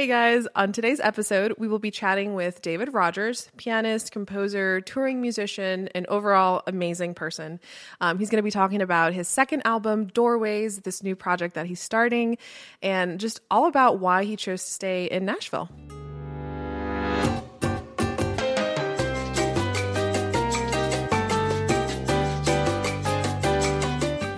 Hey 0.00 0.06
guys, 0.06 0.48
on 0.56 0.72
today's 0.72 0.98
episode, 0.98 1.56
we 1.58 1.68
will 1.68 1.78
be 1.78 1.90
chatting 1.90 2.32
with 2.32 2.62
David 2.62 2.94
Rodgers, 2.94 3.50
pianist, 3.58 4.12
composer, 4.12 4.80
touring 4.80 5.20
musician, 5.20 5.90
and 5.94 6.06
overall 6.06 6.62
amazing 6.66 7.12
person. 7.12 7.60
Um, 8.00 8.18
he's 8.18 8.30
going 8.30 8.38
to 8.38 8.42
be 8.42 8.50
talking 8.50 8.80
about 8.80 9.12
his 9.12 9.28
second 9.28 9.60
album, 9.66 10.06
Doorways, 10.06 10.78
this 10.78 11.02
new 11.02 11.14
project 11.14 11.54
that 11.54 11.66
he's 11.66 11.80
starting, 11.80 12.38
and 12.82 13.20
just 13.20 13.42
all 13.50 13.66
about 13.66 13.98
why 13.98 14.24
he 14.24 14.36
chose 14.36 14.64
to 14.64 14.70
stay 14.72 15.04
in 15.04 15.26
Nashville. 15.26 15.68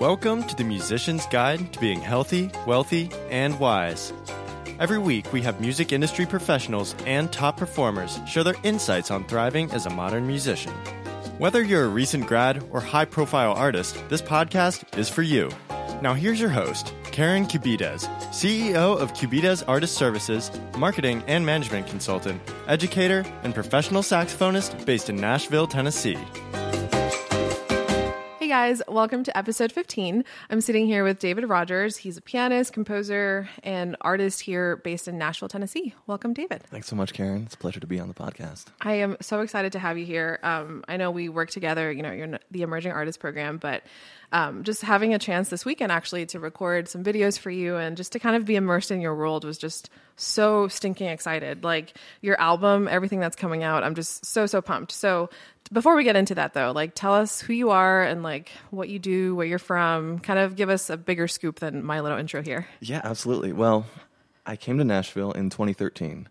Welcome 0.00 0.42
to 0.42 0.56
the 0.56 0.64
Musician's 0.64 1.24
Guide 1.26 1.72
to 1.72 1.78
Being 1.78 2.00
Healthy, 2.00 2.50
Wealthy, 2.66 3.10
and 3.30 3.60
Wise. 3.60 4.12
Every 4.80 4.98
week, 4.98 5.32
we 5.32 5.42
have 5.42 5.60
music 5.60 5.92
industry 5.92 6.26
professionals 6.26 6.94
and 7.06 7.30
top 7.30 7.56
performers 7.56 8.18
share 8.26 8.42
their 8.42 8.56
insights 8.62 9.10
on 9.10 9.24
thriving 9.24 9.70
as 9.70 9.86
a 9.86 9.90
modern 9.90 10.26
musician. 10.26 10.72
Whether 11.38 11.62
you're 11.62 11.84
a 11.84 11.88
recent 11.88 12.26
grad 12.26 12.64
or 12.70 12.80
high 12.80 13.04
profile 13.04 13.52
artist, 13.52 14.02
this 14.08 14.22
podcast 14.22 14.98
is 14.98 15.08
for 15.08 15.22
you. 15.22 15.50
Now, 16.00 16.14
here's 16.14 16.40
your 16.40 16.50
host, 16.50 16.92
Karen 17.04 17.46
Cubides, 17.46 18.08
CEO 18.30 18.98
of 18.98 19.14
Cubides 19.14 19.62
Artist 19.64 19.94
Services, 19.94 20.50
marketing 20.76 21.22
and 21.26 21.44
management 21.46 21.86
consultant, 21.86 22.40
educator, 22.66 23.24
and 23.44 23.54
professional 23.54 24.02
saxophonist 24.02 24.84
based 24.84 25.10
in 25.10 25.16
Nashville, 25.16 25.66
Tennessee 25.66 26.18
guys, 28.52 28.82
welcome 28.86 29.24
to 29.24 29.34
episode 29.34 29.72
15. 29.72 30.26
I'm 30.50 30.60
sitting 30.60 30.84
here 30.84 31.04
with 31.04 31.18
David 31.18 31.48
Rodgers. 31.48 31.96
He's 31.96 32.18
a 32.18 32.20
pianist, 32.20 32.74
composer, 32.74 33.48
and 33.62 33.96
artist 34.02 34.42
here 34.42 34.76
based 34.76 35.08
in 35.08 35.16
Nashville, 35.16 35.48
Tennessee. 35.48 35.94
Welcome, 36.06 36.34
David. 36.34 36.62
Thanks 36.64 36.86
so 36.86 36.94
much, 36.94 37.14
Karen. 37.14 37.44
It's 37.46 37.54
a 37.54 37.56
pleasure 37.56 37.80
to 37.80 37.86
be 37.86 37.98
on 37.98 38.08
the 38.08 38.14
podcast. 38.14 38.66
I 38.82 38.96
am 38.96 39.16
so 39.22 39.40
excited 39.40 39.72
to 39.72 39.78
have 39.78 39.96
you 39.96 40.04
here. 40.04 40.38
Um, 40.42 40.84
I 40.86 40.98
know 40.98 41.10
we 41.10 41.30
work 41.30 41.48
together, 41.48 41.90
you 41.90 42.02
know, 42.02 42.12
you're 42.12 42.26
in 42.26 42.38
the 42.50 42.60
Emerging 42.60 42.92
Artist 42.92 43.20
Program, 43.20 43.56
but 43.56 43.84
um, 44.32 44.64
just 44.64 44.82
having 44.82 45.14
a 45.14 45.18
chance 45.18 45.48
this 45.48 45.64
weekend 45.64 45.90
actually 45.90 46.26
to 46.26 46.38
record 46.38 46.88
some 46.88 47.02
videos 47.02 47.38
for 47.38 47.50
you 47.50 47.76
and 47.76 47.96
just 47.96 48.12
to 48.12 48.18
kind 48.18 48.36
of 48.36 48.44
be 48.44 48.56
immersed 48.56 48.90
in 48.90 49.00
your 49.00 49.14
world 49.14 49.46
was 49.46 49.56
just 49.56 49.88
so 50.16 50.68
stinking 50.68 51.08
excited. 51.08 51.64
Like 51.64 51.94
your 52.20 52.40
album, 52.40 52.88
everything 52.88 53.20
that's 53.20 53.36
coming 53.36 53.62
out, 53.62 53.84
I'm 53.84 53.94
just 53.94 54.24
so, 54.26 54.46
so 54.46 54.62
pumped. 54.62 54.92
So 54.92 55.30
before 55.72 55.96
we 55.96 56.04
get 56.04 56.16
into 56.16 56.34
that 56.34 56.54
though, 56.54 56.72
like 56.72 56.94
tell 56.94 57.14
us 57.14 57.40
who 57.40 57.52
you 57.52 57.70
are 57.70 58.02
and 58.02 58.22
like 58.22 58.50
what 58.70 58.88
you 58.88 58.98
do, 58.98 59.34
where 59.34 59.46
you're 59.46 59.58
from. 59.58 60.18
Kind 60.18 60.38
of 60.38 60.56
give 60.56 60.68
us 60.68 60.90
a 60.90 60.96
bigger 60.96 61.28
scoop 61.28 61.60
than 61.60 61.84
my 61.84 62.00
little 62.00 62.18
intro 62.18 62.42
here. 62.42 62.66
Yeah, 62.80 63.00
absolutely. 63.02 63.52
Well, 63.52 63.86
I 64.44 64.56
came 64.56 64.78
to 64.78 64.84
Nashville 64.84 65.32
in 65.32 65.50
2013 65.50 66.28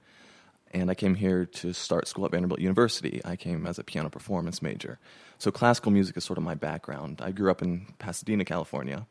and 0.74 0.90
I 0.90 0.96
came 0.96 1.16
here 1.16 1.46
to 1.46 1.74
start 1.74 2.08
school 2.08 2.26
at 2.26 2.32
Vanderbilt 2.32 2.62
University. 2.62 3.22
I 3.26 3.36
came 3.36 3.66
as 3.66 3.80
a 3.80 3.84
piano 3.84 4.10
performance 4.10 4.62
major. 4.62 5.00
So 5.38 5.52
classical 5.52 5.92
music 5.92 6.16
is 6.18 6.24
sort 6.24 6.38
of 6.38 6.44
my 6.44 6.56
background. 6.56 7.22
I 7.22 7.32
grew 7.32 7.52
up 7.52 7.62
in 7.62 7.88
Pasadena, 8.00 8.46
California, 8.46 9.06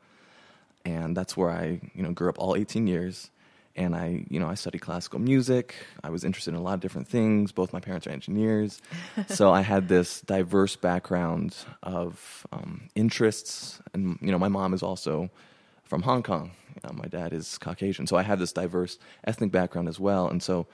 and 0.85 1.17
that's 1.17 1.37
where 1.37 1.51
I, 1.51 1.81
you 1.95 2.03
know, 2.03 2.13
grew 2.13 2.29
up 2.29 2.39
all 2.39 2.57
18 2.57 2.87
years 2.87 3.31
and 3.77 3.95
I, 3.95 4.25
you 4.29 4.41
know, 4.41 4.49
I 4.49 4.55
studied 4.55 4.81
classical 4.81 5.19
music. 5.21 5.75
I 6.03 6.11
was 6.11 6.25
interested 6.25 6.55
in 6.55 6.61
a 6.61 6.63
lot 6.63 6.75
of 6.75 6.81
different 6.81 7.09
things. 7.09 7.53
Both 7.53 7.73
my 7.73 7.81
parents 7.81 8.07
are 8.07 8.11
engineers, 8.11 8.81
so 9.29 9.53
I 9.53 9.63
had 9.63 9.89
this 9.89 10.21
diverse 10.23 10.77
background 10.77 11.57
of 11.83 12.47
um, 12.53 12.89
interests. 12.95 13.81
And 13.95 14.19
you 14.21 14.33
know, 14.33 14.39
my 14.39 14.49
mom 14.49 14.75
is 14.75 14.83
also 14.83 15.31
from 15.85 16.03
Hong 16.03 16.23
Kong. 16.23 16.53
Know, 16.85 16.93
my 16.95 17.07
dad 17.07 17.33
is 17.33 17.59
Caucasian, 17.59 18.07
so 18.07 18.17
I 18.17 18.23
had 18.23 18.39
this 18.39 18.53
diverse 18.53 18.99
ethnic 19.25 19.51
background 19.51 19.89
as 19.89 20.01
well. 20.01 20.29
And 20.29 20.43
so, 20.43 20.67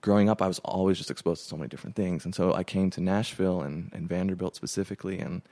growing 0.00 0.28
up, 0.28 0.42
I 0.42 0.48
was 0.48 0.58
always 0.60 0.98
just 0.98 1.10
exposed 1.10 1.42
to 1.42 1.48
so 1.48 1.56
many 1.56 1.68
different 1.68 1.94
things. 1.94 2.24
And 2.24 2.34
so, 2.34 2.52
I 2.54 2.64
came 2.64 2.90
to 2.90 3.00
Nashville 3.00 3.62
and, 3.62 3.90
and 3.92 4.08
Vanderbilt 4.08 4.56
specifically, 4.56 5.18
and 5.18 5.42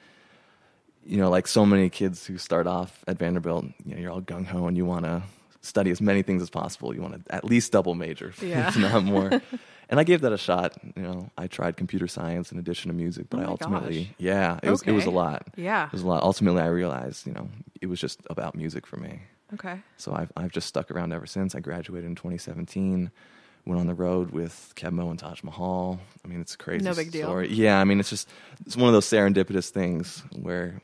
you 1.04 1.16
know, 1.16 1.30
like 1.30 1.46
so 1.46 1.64
many 1.64 1.88
kids 1.90 2.26
who 2.26 2.38
start 2.38 2.66
off 2.66 3.04
at 3.06 3.18
Vanderbilt, 3.18 3.66
you 3.84 3.94
know, 3.94 4.00
you're 4.00 4.10
all 4.10 4.20
gung 4.20 4.46
ho 4.46 4.66
and 4.66 4.76
you 4.76 4.84
want 4.84 5.04
to 5.04 5.22
study 5.60 5.90
as 5.90 6.00
many 6.00 6.22
things 6.22 6.42
as 6.42 6.50
possible. 6.50 6.94
You 6.94 7.02
want 7.02 7.24
to 7.26 7.34
at 7.34 7.44
least 7.44 7.72
double 7.72 7.94
major, 7.94 8.32
yeah. 8.42 8.68
if 8.68 8.76
not 8.76 9.04
more. 9.04 9.28
and 9.88 10.00
I 10.00 10.04
gave 10.04 10.22
that 10.22 10.32
a 10.32 10.38
shot. 10.38 10.76
You 10.96 11.02
know, 11.02 11.30
I 11.36 11.46
tried 11.46 11.76
computer 11.76 12.08
science 12.08 12.52
in 12.52 12.58
addition 12.58 12.90
to 12.90 12.96
music, 12.96 13.26
but 13.30 13.40
oh 13.40 13.42
I 13.42 13.46
ultimately, 13.46 14.04
gosh. 14.04 14.14
yeah, 14.18 14.60
it 14.62 14.70
was 14.70 14.82
it 14.82 14.92
was 14.92 15.06
a 15.06 15.10
lot. 15.10 15.46
Yeah, 15.56 15.86
it 15.86 15.92
was 15.92 16.02
a 16.02 16.08
lot. 16.08 16.22
Ultimately, 16.22 16.62
I 16.62 16.66
realized, 16.66 17.26
you 17.26 17.32
know, 17.32 17.48
it 17.80 17.86
was 17.86 18.00
just 18.00 18.20
about 18.30 18.54
music 18.54 18.86
for 18.86 18.96
me. 18.96 19.20
Okay. 19.54 19.80
So 19.96 20.12
I've 20.12 20.32
I've 20.36 20.52
just 20.52 20.68
stuck 20.68 20.90
around 20.90 21.12
ever 21.12 21.26
since. 21.26 21.54
I 21.54 21.60
graduated 21.60 22.08
in 22.08 22.14
2017. 22.14 23.10
Went 23.66 23.78
on 23.78 23.86
the 23.86 23.94
road 23.94 24.30
with 24.30 24.72
Keb 24.74 24.92
Mo 24.92 25.10
and 25.10 25.18
Taj 25.18 25.42
Mahal. 25.42 26.00
I 26.24 26.28
mean, 26.28 26.40
it's 26.40 26.54
a 26.54 26.58
crazy. 26.58 26.82
No 26.82 26.94
big 26.94 27.10
story. 27.14 27.48
deal. 27.48 27.58
Yeah, 27.58 27.78
I 27.78 27.84
mean, 27.84 28.00
it's 28.00 28.08
just 28.08 28.28
it's 28.64 28.76
one 28.76 28.88
of 28.88 28.94
those 28.94 29.06
serendipitous 29.06 29.68
things 29.68 30.22
where 30.34 30.80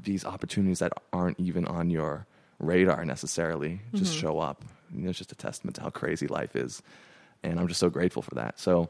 these 0.00 0.24
opportunities 0.24 0.78
that 0.78 0.92
aren't 1.12 1.40
even 1.40 1.64
on 1.66 1.90
your 1.90 2.26
radar 2.58 3.04
necessarily 3.04 3.80
just 3.94 4.12
mm-hmm. 4.12 4.20
show 4.20 4.38
up. 4.38 4.64
You 4.94 5.02
know, 5.02 5.10
it's 5.10 5.18
just 5.18 5.32
a 5.32 5.36
testament 5.36 5.76
to 5.76 5.82
how 5.82 5.90
crazy 5.90 6.26
life 6.26 6.56
is, 6.56 6.82
and 7.42 7.58
I'm 7.58 7.68
just 7.68 7.80
so 7.80 7.90
grateful 7.90 8.22
for 8.22 8.34
that. 8.36 8.58
So 8.58 8.88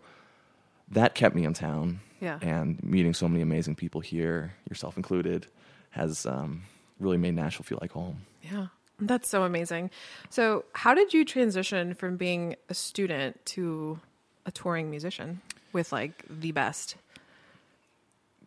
that 0.90 1.14
kept 1.14 1.34
me 1.34 1.44
in 1.44 1.54
town, 1.54 2.00
yeah. 2.20 2.38
and 2.42 2.82
meeting 2.82 3.14
so 3.14 3.28
many 3.28 3.42
amazing 3.42 3.74
people 3.74 4.00
here, 4.00 4.54
yourself 4.68 4.96
included, 4.96 5.46
has 5.90 6.26
um, 6.26 6.62
really 7.00 7.16
made 7.16 7.34
Nashville 7.34 7.64
feel 7.64 7.78
like 7.80 7.92
home. 7.92 8.22
Yeah. 8.42 8.66
That's 8.98 9.28
so 9.28 9.42
amazing. 9.42 9.90
So, 10.30 10.64
how 10.72 10.94
did 10.94 11.12
you 11.12 11.24
transition 11.24 11.94
from 11.94 12.16
being 12.16 12.56
a 12.70 12.74
student 12.74 13.44
to 13.46 14.00
a 14.46 14.50
touring 14.50 14.90
musician 14.90 15.42
with 15.72 15.92
like 15.92 16.24
the 16.30 16.52
best? 16.52 16.96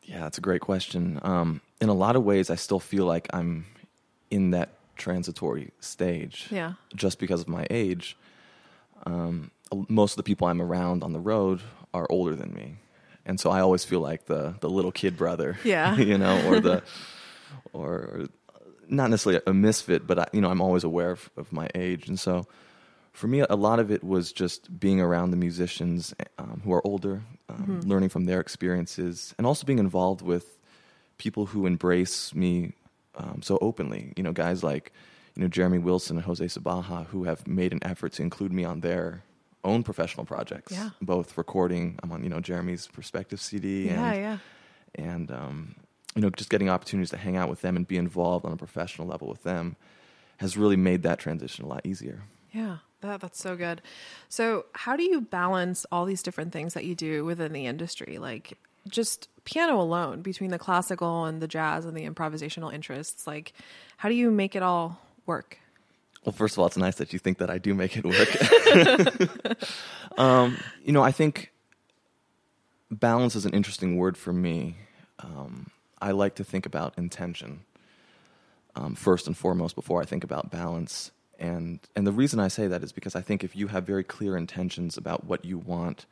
Yeah, 0.04 0.22
that's 0.22 0.40
a 0.40 0.42
great 0.42 0.62
question. 0.62 1.20
Um, 1.22 1.62
in 1.80 1.90
a 1.90 1.94
lot 1.94 2.16
of 2.16 2.24
ways, 2.24 2.50
I 2.50 2.56
still 2.56 2.80
feel 2.80 3.06
like 3.06 3.28
I'm 3.32 3.66
in 4.32 4.52
that 4.52 4.70
transitory 5.00 5.72
stage. 5.80 6.48
Yeah. 6.52 6.74
Just 6.96 7.18
because 7.20 7.42
of 7.42 7.48
my 7.48 7.66
age. 7.70 8.16
Um, 9.06 9.52
most 9.88 10.14
of 10.14 10.18
the 10.18 10.24
people 10.24 10.48
I'm 10.48 10.62
around 10.62 11.04
on 11.04 11.14
the 11.14 11.20
road 11.20 11.62
are 11.94 12.06
older 12.10 12.36
than 12.36 12.54
me. 12.54 12.76
And 13.26 13.40
so 13.40 13.50
I 13.50 13.62
always 13.62 13.84
feel 13.84 14.00
like 14.00 14.26
the, 14.26 14.56
the 14.60 14.70
little 14.70 14.92
kid 14.92 15.18
brother. 15.18 15.58
Yeah. 15.64 15.96
you 15.96 16.18
know, 16.18 16.48
or 16.48 16.60
the, 16.60 16.84
or, 17.74 17.90
or, 17.90 18.28
not 18.88 19.12
necessarily 19.12 19.40
a 19.46 19.54
misfit, 19.54 20.08
but 20.08 20.18
I, 20.18 20.26
you 20.34 20.42
know, 20.42 20.50
I'm 20.50 20.62
always 20.62 20.84
aware 20.84 21.12
of, 21.12 21.30
of, 21.38 21.54
my 21.54 21.70
age. 21.76 22.08
And 22.08 22.20
so 22.20 22.48
for 23.14 23.28
me, 23.28 23.42
a 23.42 23.56
lot 23.56 23.80
of 23.80 23.92
it 23.92 24.04
was 24.04 24.32
just 24.32 24.80
being 24.80 25.00
around 25.00 25.30
the 25.30 25.38
musicians 25.38 26.16
um, 26.40 26.62
who 26.64 26.74
are 26.74 26.86
older, 26.86 27.22
um, 27.50 27.58
mm-hmm. 27.58 27.80
learning 27.82 28.10
from 28.10 28.26
their 28.26 28.40
experiences, 28.40 29.36
and 29.38 29.46
also 29.46 29.68
being 29.68 29.78
involved 29.78 30.24
with 30.24 30.58
people 31.20 31.46
who 31.46 31.68
embrace 31.68 32.34
me 32.34 32.74
um, 33.20 33.42
so 33.42 33.58
openly. 33.62 34.14
You 34.16 34.24
know, 34.24 34.32
guys 34.32 34.64
like 34.64 34.92
you 35.36 35.44
know 35.44 35.48
Jeremy 35.48 35.78
Wilson 35.78 36.18
and 36.18 36.26
Jose 36.26 36.46
Sabaja 36.46 37.06
who 37.08 37.26
have 37.26 37.48
made 37.48 37.74
an 37.74 37.80
effort 37.84 38.14
to 38.14 38.22
include 38.24 38.52
me 38.52 38.64
on 38.64 38.80
their 38.80 39.24
own 39.64 39.84
professional 39.84 40.26
projects. 40.26 40.72
Yeah. 40.72 40.90
Both 41.02 41.38
recording. 41.38 42.00
I'm 42.02 42.12
on 42.12 42.24
you 42.24 42.30
know 42.30 42.40
Jeremy's 42.40 42.88
Perspective 42.88 43.40
CD. 43.40 43.88
Yeah, 43.88 44.12
and, 44.12 44.22
yeah. 44.22 44.38
And 44.96 45.32
um, 45.32 45.76
you 46.16 46.22
know, 46.22 46.30
just 46.30 46.50
getting 46.50 46.70
opportunities 46.70 47.12
to 47.12 47.18
hang 47.18 47.38
out 47.38 47.50
with 47.50 47.62
them 47.62 47.76
and 47.76 47.88
be 47.88 47.98
involved 47.98 48.46
on 48.46 48.52
a 48.52 48.58
professional 48.58 49.08
level 49.08 49.28
with 49.28 49.44
them 49.44 49.76
has 50.38 50.58
really 50.58 50.78
made 50.78 51.04
that 51.04 51.20
transition 51.20 51.66
a 51.66 51.68
lot 51.68 51.86
easier. 51.86 52.24
Yeah. 52.52 52.78
That, 53.02 53.22
that's 53.22 53.40
so 53.40 53.56
good. 53.56 53.82
So, 54.28 54.66
how 54.74 54.98
do 54.98 55.04
you 55.04 55.22
balance 55.22 55.86
all 55.92 56.06
these 56.06 56.22
different 56.22 56.52
things 56.52 56.74
that 56.74 56.84
you 56.84 56.96
do 56.96 57.24
within 57.24 57.54
the 57.54 57.66
industry? 57.66 58.18
Like, 58.18 58.58
just 58.90 59.30
piano 59.46 59.80
alone 59.82 60.22
between 60.22 60.52
the 60.52 60.60
classical 60.60 61.26
and 61.26 61.42
the 61.42 61.48
jazz 61.48 61.86
and 61.86 61.96
the 61.96 62.08
improvisational 62.08 62.74
interests 62.74 63.26
like 63.26 63.54
how 63.98 64.10
do 64.10 64.16
you 64.16 64.30
make 64.32 64.56
it 64.56 64.64
all 64.64 65.00
work? 65.26 65.58
Well 66.24 66.34
first 66.34 66.56
of 66.56 66.60
all 66.60 66.68
it's 66.68 66.78
nice 66.78 66.96
that 66.96 67.14
you 67.14 67.20
think 67.20 67.38
that 67.38 67.50
i 67.50 67.58
do 67.58 67.74
make 67.74 67.98
it 67.98 68.06
work. 68.06 68.30
Um, 70.18 70.58
you 70.84 70.92
know 70.92 71.02
i 71.02 71.12
think 71.12 71.52
balance 72.92 73.36
is 73.36 73.46
an 73.46 73.54
interesting 73.54 73.96
word 73.98 74.18
for 74.18 74.34
me. 74.34 74.76
Um, 75.20 75.72
i 76.02 76.12
like 76.12 76.36
to 76.36 76.44
think 76.44 76.66
about 76.66 76.98
intention 76.98 77.62
um, 78.76 78.96
first 78.96 79.28
and 79.28 79.38
foremost 79.38 79.76
before 79.76 80.02
i 80.02 80.06
think 80.06 80.24
about 80.24 80.52
balance. 80.52 81.12
And 81.40 81.80
and 81.96 82.06
the 82.06 82.12
reason 82.12 82.40
i 82.40 82.50
say 82.50 82.68
that 82.68 82.84
is 82.84 82.92
because 82.92 83.16
i 83.16 83.22
think 83.22 83.44
if 83.44 83.56
you 83.56 83.68
have 83.68 83.86
very 83.86 84.04
clear 84.04 84.36
intentions 84.36 84.98
about 84.98 85.24
what 85.26 85.46
you 85.46 85.58
want 85.58 86.06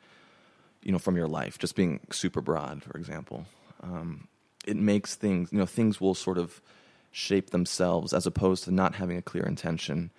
you 0.88 0.92
know, 0.92 0.98
from 0.98 1.18
your 1.18 1.28
life, 1.28 1.58
just 1.58 1.76
being 1.76 2.00
super 2.10 2.40
broad, 2.40 2.82
for 2.82 2.96
example. 2.96 3.44
Um, 3.82 4.26
it 4.66 4.74
makes 4.74 5.16
things, 5.16 5.52
you 5.52 5.58
know, 5.58 5.66
things 5.66 6.00
will 6.00 6.14
sort 6.14 6.38
of 6.38 6.62
shape 7.10 7.50
themselves 7.50 8.14
as 8.14 8.26
opposed 8.26 8.64
to 8.64 8.70
not 8.70 8.94
having 8.94 9.18
a 9.18 9.22
clear 9.22 9.44
intention 9.44 10.10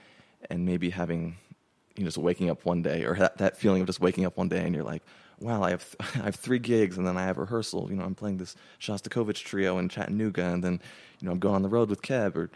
and 0.47 0.67
maybe 0.67 0.91
having, 0.91 1.37
you 1.95 2.03
know, 2.03 2.07
just 2.07 2.19
waking 2.19 2.51
up 2.51 2.65
one 2.65 2.83
day 2.83 3.03
or 3.03 3.15
that, 3.15 3.39
that 3.39 3.57
feeling 3.57 3.81
of 3.81 3.87
just 3.87 3.99
waking 3.99 4.27
up 4.27 4.37
one 4.37 4.47
day 4.47 4.63
and 4.63 4.75
you're 4.75 4.83
like, 4.83 5.01
wow, 5.39 5.63
I 5.63 5.71
have, 5.71 5.83
th- 5.89 6.15
I 6.17 6.25
have 6.25 6.35
three 6.35 6.59
gigs 6.59 6.99
and 6.99 7.07
then 7.07 7.17
I 7.17 7.23
have 7.23 7.39
rehearsal. 7.39 7.87
You 7.89 7.95
know, 7.95 8.03
I'm 8.03 8.13
playing 8.13 8.37
this 8.37 8.55
Shostakovich 8.79 9.43
trio 9.43 9.79
in 9.79 9.89
Chattanooga 9.89 10.45
and 10.45 10.63
then, 10.63 10.79
you 11.19 11.25
know, 11.25 11.31
I'm 11.31 11.39
going 11.39 11.55
on 11.55 11.63
the 11.63 11.69
road 11.69 11.89
with 11.89 12.03
Keb 12.03 12.35
or 12.35 12.51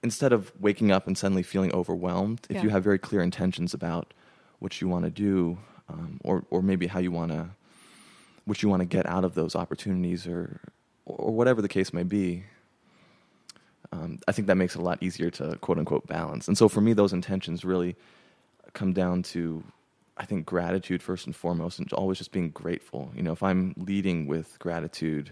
instead 0.00 0.32
of 0.32 0.52
waking 0.60 0.92
up 0.92 1.08
and 1.08 1.18
suddenly 1.18 1.42
feeling 1.42 1.74
overwhelmed, 1.74 2.46
if 2.48 2.58
yeah. 2.58 2.62
you 2.62 2.68
have 2.68 2.84
very 2.84 3.00
clear 3.00 3.20
intentions 3.20 3.74
about 3.74 4.14
what 4.60 4.80
you 4.80 4.86
want 4.86 5.06
to 5.06 5.10
do, 5.10 5.58
um, 5.88 6.20
or 6.24 6.44
or 6.50 6.62
maybe 6.62 6.86
how 6.86 6.98
you 6.98 7.10
want 7.10 7.32
to 7.32 7.50
what 8.44 8.62
you 8.62 8.68
want 8.68 8.80
to 8.80 8.86
get 8.86 9.06
out 9.06 9.24
of 9.24 9.34
those 9.34 9.54
opportunities, 9.54 10.26
or 10.26 10.60
or 11.04 11.32
whatever 11.34 11.62
the 11.62 11.68
case 11.68 11.92
may 11.92 12.02
be. 12.02 12.44
Um, 13.92 14.18
I 14.26 14.32
think 14.32 14.48
that 14.48 14.56
makes 14.56 14.74
it 14.74 14.80
a 14.80 14.82
lot 14.82 15.02
easier 15.02 15.30
to 15.30 15.56
quote 15.60 15.78
unquote 15.78 16.06
balance. 16.06 16.48
And 16.48 16.58
so 16.58 16.68
for 16.68 16.80
me, 16.80 16.92
those 16.92 17.12
intentions 17.12 17.64
really 17.64 17.96
come 18.72 18.92
down 18.92 19.22
to 19.22 19.62
I 20.16 20.24
think 20.24 20.46
gratitude 20.46 21.02
first 21.02 21.26
and 21.26 21.36
foremost, 21.36 21.78
and 21.78 21.92
always 21.92 22.18
just 22.18 22.32
being 22.32 22.50
grateful. 22.50 23.12
You 23.14 23.22
know, 23.22 23.32
if 23.32 23.42
I'm 23.42 23.74
leading 23.76 24.26
with 24.26 24.58
gratitude, 24.58 25.30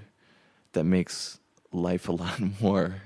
that 0.73 0.85
makes 0.85 1.39
life 1.73 2.09
a 2.09 2.13
lot 2.25 2.41
more 2.61 2.97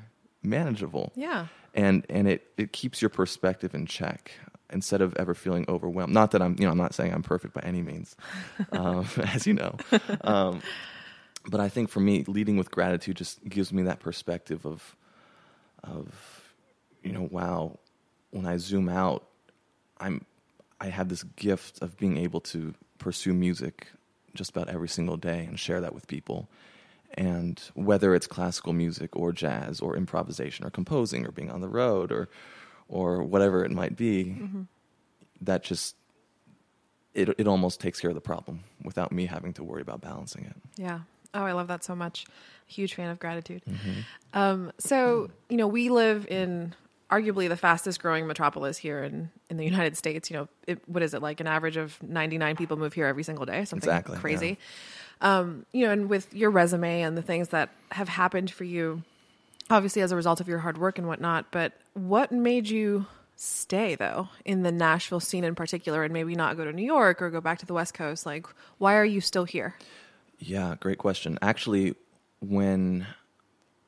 manageable. 0.42 1.12
Yeah. 1.14 1.46
And 1.74 2.04
and 2.08 2.28
it 2.28 2.50
it 2.56 2.72
keeps 2.72 3.00
your 3.00 3.10
perspective 3.10 3.74
in 3.74 3.86
check 3.86 4.32
instead 4.70 5.00
of 5.00 5.14
ever 5.16 5.34
feeling 5.34 5.64
overwhelmed. 5.68 6.12
Not 6.12 6.32
that 6.32 6.42
I'm 6.42 6.56
you 6.58 6.64
know 6.64 6.70
I'm 6.70 6.78
not 6.78 6.94
saying 6.94 7.12
I'm 7.12 7.22
perfect 7.22 7.54
by 7.54 7.62
any 7.62 7.82
means, 7.82 8.16
um, 8.72 9.06
as 9.24 9.46
you 9.46 9.54
know. 9.54 9.76
Um, 10.22 10.62
but 11.46 11.60
I 11.60 11.68
think 11.68 11.88
for 11.88 12.00
me, 12.00 12.24
leading 12.26 12.56
with 12.56 12.70
gratitude 12.70 13.16
just 13.16 13.42
gives 13.48 13.72
me 13.72 13.82
that 13.84 14.00
perspective 14.00 14.66
of 14.66 14.96
of 15.82 16.44
you 17.02 17.12
know 17.12 17.28
wow 17.30 17.78
when 18.30 18.46
I 18.46 18.56
zoom 18.58 18.88
out, 18.88 19.24
I'm 19.98 20.24
I 20.80 20.88
have 20.88 21.08
this 21.08 21.22
gift 21.22 21.82
of 21.82 21.96
being 21.96 22.18
able 22.18 22.40
to 22.40 22.74
pursue 22.98 23.34
music 23.34 23.88
just 24.34 24.50
about 24.50 24.68
every 24.68 24.88
single 24.88 25.16
day 25.16 25.44
and 25.44 25.58
share 25.58 25.80
that 25.80 25.94
with 25.94 26.06
people. 26.06 26.48
And 27.14 27.60
whether 27.74 28.14
it's 28.14 28.26
classical 28.26 28.72
music 28.72 29.16
or 29.16 29.32
jazz 29.32 29.80
or 29.80 29.96
improvisation 29.96 30.64
or 30.64 30.70
composing 30.70 31.26
or 31.26 31.32
being 31.32 31.50
on 31.50 31.60
the 31.60 31.68
road 31.68 32.12
or 32.12 32.28
or 32.88 33.22
whatever 33.22 33.64
it 33.64 33.70
might 33.70 33.96
be, 33.96 34.24
mm-hmm. 34.24 34.62
that 35.42 35.62
just 35.62 35.96
it 37.14 37.28
it 37.38 37.46
almost 37.46 37.80
takes 37.80 38.00
care 38.00 38.10
of 38.10 38.14
the 38.14 38.20
problem 38.20 38.64
without 38.82 39.12
me 39.12 39.26
having 39.26 39.52
to 39.54 39.64
worry 39.64 39.82
about 39.82 40.00
balancing 40.00 40.44
it. 40.44 40.56
Yeah. 40.76 41.00
Oh, 41.34 41.44
I 41.44 41.52
love 41.52 41.68
that 41.68 41.84
so 41.84 41.94
much. 41.94 42.26
Huge 42.66 42.94
fan 42.94 43.10
of 43.10 43.18
gratitude. 43.18 43.62
Mm-hmm. 43.68 44.00
Um, 44.32 44.72
so, 44.78 45.30
you 45.48 45.56
know, 45.56 45.66
we 45.66 45.90
live 45.90 46.26
in 46.26 46.74
arguably 47.10 47.48
the 47.48 47.56
fastest 47.56 48.00
growing 48.00 48.26
metropolis 48.26 48.76
here 48.78 49.02
in, 49.02 49.30
in 49.50 49.56
the 49.56 49.64
United 49.64 49.96
States. 49.96 50.30
You 50.30 50.38
know, 50.38 50.48
it, 50.66 50.80
what 50.88 51.02
is 51.02 51.14
it 51.14 51.22
like? 51.22 51.40
An 51.40 51.46
average 51.46 51.76
of 51.76 52.02
99 52.02 52.56
people 52.56 52.76
move 52.76 52.92
here 52.92 53.06
every 53.06 53.22
single 53.22 53.46
day, 53.46 53.64
something 53.64 53.88
exactly, 53.88 54.18
crazy. 54.18 54.58
Yeah. 55.20 55.38
Um, 55.38 55.66
you 55.72 55.84
know, 55.86 55.92
and 55.92 56.08
with 56.08 56.32
your 56.32 56.50
resume 56.50 57.02
and 57.02 57.16
the 57.16 57.22
things 57.22 57.48
that 57.48 57.70
have 57.90 58.08
happened 58.08 58.50
for 58.50 58.64
you, 58.64 59.02
obviously 59.70 60.02
as 60.02 60.12
a 60.12 60.16
result 60.16 60.40
of 60.40 60.48
your 60.48 60.58
hard 60.58 60.78
work 60.78 60.98
and 60.98 61.06
whatnot, 61.06 61.46
but 61.50 61.72
what 61.94 62.32
made 62.32 62.68
you 62.68 63.06
stay 63.36 63.94
though 63.94 64.28
in 64.44 64.62
the 64.62 64.72
Nashville 64.72 65.20
scene 65.20 65.44
in 65.44 65.54
particular 65.54 66.02
and 66.02 66.12
maybe 66.12 66.34
not 66.34 66.56
go 66.56 66.64
to 66.64 66.72
New 66.72 66.84
York 66.84 67.22
or 67.22 67.30
go 67.30 67.40
back 67.40 67.58
to 67.58 67.66
the 67.66 67.74
West 67.74 67.94
Coast? 67.94 68.26
Like, 68.26 68.46
why 68.78 68.94
are 68.96 69.04
you 69.04 69.20
still 69.20 69.44
here? 69.44 69.74
Yeah, 70.38 70.76
great 70.78 70.98
question. 70.98 71.38
Actually, 71.42 71.94
when 72.40 73.06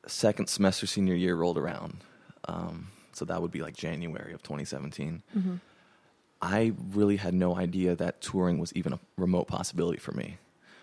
second 0.07 0.47
semester 0.47 0.85
senior 0.87 1.15
year 1.15 1.35
rolled 1.35 1.57
around, 1.57 2.03
um, 2.45 2.87
so 3.13 3.25
that 3.25 3.41
would 3.41 3.51
be 3.51 3.61
like 3.61 3.75
January 3.75 4.33
of 4.33 4.41
2017. 4.43 5.23
Mm-hmm. 5.37 5.55
I 6.41 6.73
really 6.93 7.17
had 7.17 7.33
no 7.33 7.55
idea 7.55 7.95
that 7.95 8.21
touring 8.21 8.57
was 8.57 8.73
even 8.73 8.93
a 8.93 8.99
remote 9.17 9.47
possibility 9.47 9.99
for 9.99 10.11
me. 10.11 10.37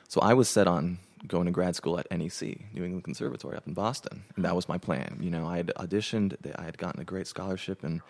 So 0.08 0.20
I 0.20 0.34
was 0.34 0.48
set 0.48 0.66
on 0.66 0.98
going 1.26 1.46
to 1.46 1.50
grad 1.50 1.76
school 1.76 1.98
at 1.98 2.10
NEC, 2.10 2.72
New 2.72 2.84
England 2.84 3.04
Conservatory 3.04 3.56
up 3.56 3.66
in 3.66 3.74
Boston, 3.74 4.24
and 4.36 4.44
that 4.44 4.54
was 4.54 4.68
my 4.68 4.78
plan. 4.78 5.18
You 5.20 5.30
know, 5.30 5.46
I 5.46 5.56
had 5.58 5.72
auditioned, 5.76 6.36
I 6.56 6.62
had 6.62 6.78
gotten 6.78 7.00
a 7.00 7.04
great 7.04 7.26
scholarship, 7.26 7.82
and 7.84 8.00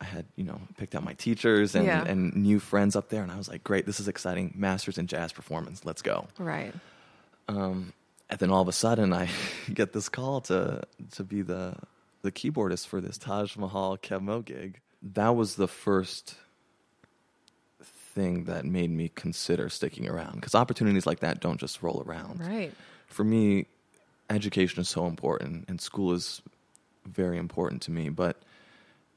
I 0.00 0.04
had 0.04 0.26
you 0.36 0.44
know 0.44 0.60
picked 0.76 0.94
out 0.94 1.04
my 1.04 1.14
teachers 1.14 1.74
and, 1.74 1.86
yeah. 1.86 2.04
and 2.04 2.34
new 2.34 2.58
friends 2.58 2.96
up 2.96 3.08
there, 3.08 3.22
and 3.22 3.30
I 3.30 3.36
was 3.36 3.48
like, 3.48 3.62
great, 3.62 3.86
this 3.86 4.00
is 4.00 4.08
exciting. 4.08 4.52
Masters 4.56 4.98
in 4.98 5.06
jazz 5.06 5.32
performance, 5.32 5.84
let's 5.84 6.02
go. 6.02 6.26
Right. 6.38 6.74
Um, 7.48 7.92
and 8.28 8.38
then 8.38 8.50
all 8.50 8.62
of 8.62 8.68
a 8.68 8.72
sudden, 8.72 9.12
I 9.12 9.28
get 9.72 9.92
this 9.92 10.08
call 10.08 10.40
to 10.42 10.82
to 11.12 11.24
be 11.24 11.42
the 11.42 11.76
the 12.22 12.32
keyboardist 12.32 12.86
for 12.86 13.00
this 13.00 13.18
Taj 13.18 13.56
Mahal 13.56 13.96
Keb 13.96 14.22
Mo 14.22 14.40
gig. 14.40 14.80
That 15.02 15.36
was 15.36 15.56
the 15.56 15.68
first 15.68 16.36
thing 18.14 18.44
that 18.44 18.64
made 18.64 18.90
me 18.90 19.10
consider 19.14 19.68
sticking 19.68 20.08
around 20.08 20.36
because 20.36 20.54
opportunities 20.54 21.06
like 21.06 21.20
that 21.20 21.40
don't 21.40 21.58
just 21.58 21.82
roll 21.82 22.02
around. 22.06 22.40
Right. 22.40 22.72
For 23.06 23.24
me, 23.24 23.66
education 24.30 24.80
is 24.80 24.88
so 24.88 25.06
important 25.06 25.66
and 25.68 25.80
school 25.80 26.12
is 26.12 26.42
very 27.06 27.38
important 27.38 27.82
to 27.82 27.90
me, 27.90 28.08
but 28.08 28.42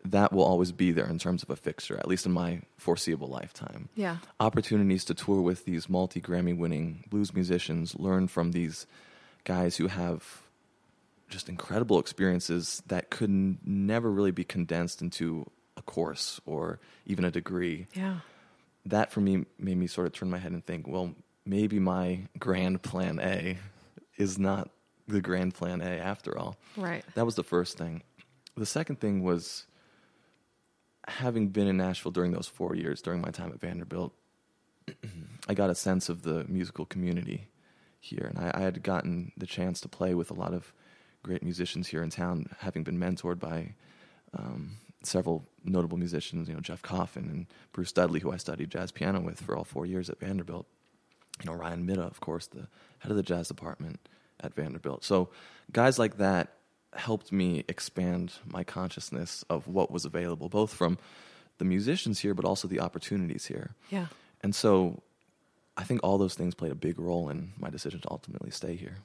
that 0.03 0.31
will 0.31 0.43
always 0.43 0.71
be 0.71 0.91
there 0.91 1.07
in 1.07 1.17
terms 1.17 1.43
of 1.43 1.49
a 1.49 1.55
fixture, 1.55 1.97
at 1.97 2.07
least 2.07 2.25
in 2.25 2.31
my 2.31 2.61
foreseeable 2.77 3.27
lifetime. 3.27 3.89
Yeah. 3.95 4.17
Opportunities 4.39 5.03
to 5.05 5.13
tour 5.13 5.41
with 5.41 5.65
these 5.65 5.89
multi 5.89 6.21
Grammy 6.21 6.55
winning 6.55 7.03
blues 7.09 7.33
musicians, 7.33 7.95
learn 7.95 8.27
from 8.27 8.51
these 8.51 8.85
guys 9.43 9.77
who 9.77 9.87
have 9.87 10.41
just 11.29 11.49
incredible 11.49 11.99
experiences 11.99 12.83
that 12.87 13.09
could 13.09 13.29
n- 13.29 13.57
never 13.65 14.11
really 14.11 14.31
be 14.31 14.43
condensed 14.43 15.01
into 15.01 15.49
a 15.75 15.81
course 15.81 16.39
or 16.45 16.79
even 17.05 17.25
a 17.25 17.31
degree. 17.31 17.87
Yeah. 17.93 18.19
That 18.85 19.11
for 19.11 19.21
me 19.21 19.45
made 19.57 19.77
me 19.77 19.87
sort 19.87 20.07
of 20.07 20.13
turn 20.13 20.29
my 20.29 20.37
head 20.37 20.51
and 20.51 20.65
think, 20.65 20.87
well, 20.87 21.13
maybe 21.45 21.79
my 21.79 22.27
grand 22.37 22.81
plan 22.81 23.19
A 23.19 23.57
is 24.17 24.37
not 24.37 24.69
the 25.07 25.21
grand 25.21 25.53
plan 25.53 25.81
A 25.81 25.97
after 25.97 26.37
all. 26.37 26.57
Right. 26.77 27.03
That 27.15 27.25
was 27.25 27.35
the 27.35 27.43
first 27.43 27.77
thing. 27.77 28.03
The 28.55 28.65
second 28.65 28.99
thing 28.99 29.23
was 29.23 29.65
having 31.07 31.49
been 31.49 31.67
in 31.67 31.77
Nashville 31.77 32.11
during 32.11 32.31
those 32.31 32.47
four 32.47 32.75
years, 32.75 33.01
during 33.01 33.21
my 33.21 33.29
time 33.29 33.51
at 33.51 33.59
Vanderbilt, 33.59 34.13
I 35.47 35.53
got 35.53 35.69
a 35.69 35.75
sense 35.75 36.09
of 36.09 36.23
the 36.23 36.45
musical 36.47 36.85
community 36.85 37.47
here. 37.99 38.31
And 38.33 38.37
I, 38.39 38.51
I 38.55 38.61
had 38.61 38.81
gotten 38.83 39.31
the 39.37 39.45
chance 39.45 39.81
to 39.81 39.87
play 39.87 40.15
with 40.15 40.31
a 40.31 40.35
lot 40.35 40.53
of 40.53 40.73
great 41.23 41.43
musicians 41.43 41.87
here 41.87 42.03
in 42.03 42.09
town, 42.09 42.47
having 42.59 42.83
been 42.83 42.99
mentored 42.99 43.39
by 43.39 43.73
um, 44.37 44.77
several 45.05 45.45
notable 45.63 45.97
musicians, 45.97 46.47
you 46.47 46.53
know, 46.53 46.59
Jeff 46.59 46.81
Coffin 46.81 47.25
and 47.29 47.47
Bruce 47.73 47.91
Dudley, 47.91 48.19
who 48.19 48.31
I 48.31 48.37
studied 48.37 48.69
jazz 48.69 48.91
piano 48.91 49.21
with 49.21 49.41
for 49.41 49.55
all 49.55 49.63
four 49.63 49.85
years 49.85 50.09
at 50.09 50.19
Vanderbilt. 50.19 50.65
You 51.43 51.51
know, 51.51 51.57
Ryan 51.57 51.85
Middagh, 51.85 52.07
of 52.07 52.19
course, 52.21 52.47
the 52.47 52.67
head 52.99 53.11
of 53.11 53.17
the 53.17 53.23
jazz 53.23 53.47
department 53.47 54.07
at 54.39 54.53
Vanderbilt. 54.53 55.03
So 55.03 55.29
guys 55.71 55.99
like 55.99 56.17
that 56.17 56.53
helped 56.93 57.31
me 57.31 57.65
expand 57.67 58.33
my 58.45 58.63
consciousness 58.63 59.43
of 59.49 59.67
what 59.67 59.91
was 59.91 60.05
available, 60.05 60.47
both 60.49 60.73
from 60.73 60.97
the 61.57 61.65
musicians 61.65 62.19
here, 62.19 62.33
but 62.33 62.45
also 62.45 62.67
the 62.67 62.79
opportunities 62.79 63.45
here. 63.45 63.75
Yeah. 63.89 64.07
And 64.41 64.55
so 64.55 65.01
I 65.77 65.83
think 65.83 66.01
all 66.03 66.17
those 66.17 66.35
things 66.35 66.55
played 66.55 66.71
a 66.71 66.75
big 66.75 66.99
role 66.99 67.29
in 67.29 67.53
my 67.57 67.69
decision 67.69 67.99
to 68.01 68.11
ultimately 68.11 68.51
stay 68.51 68.75
here. 68.75 68.97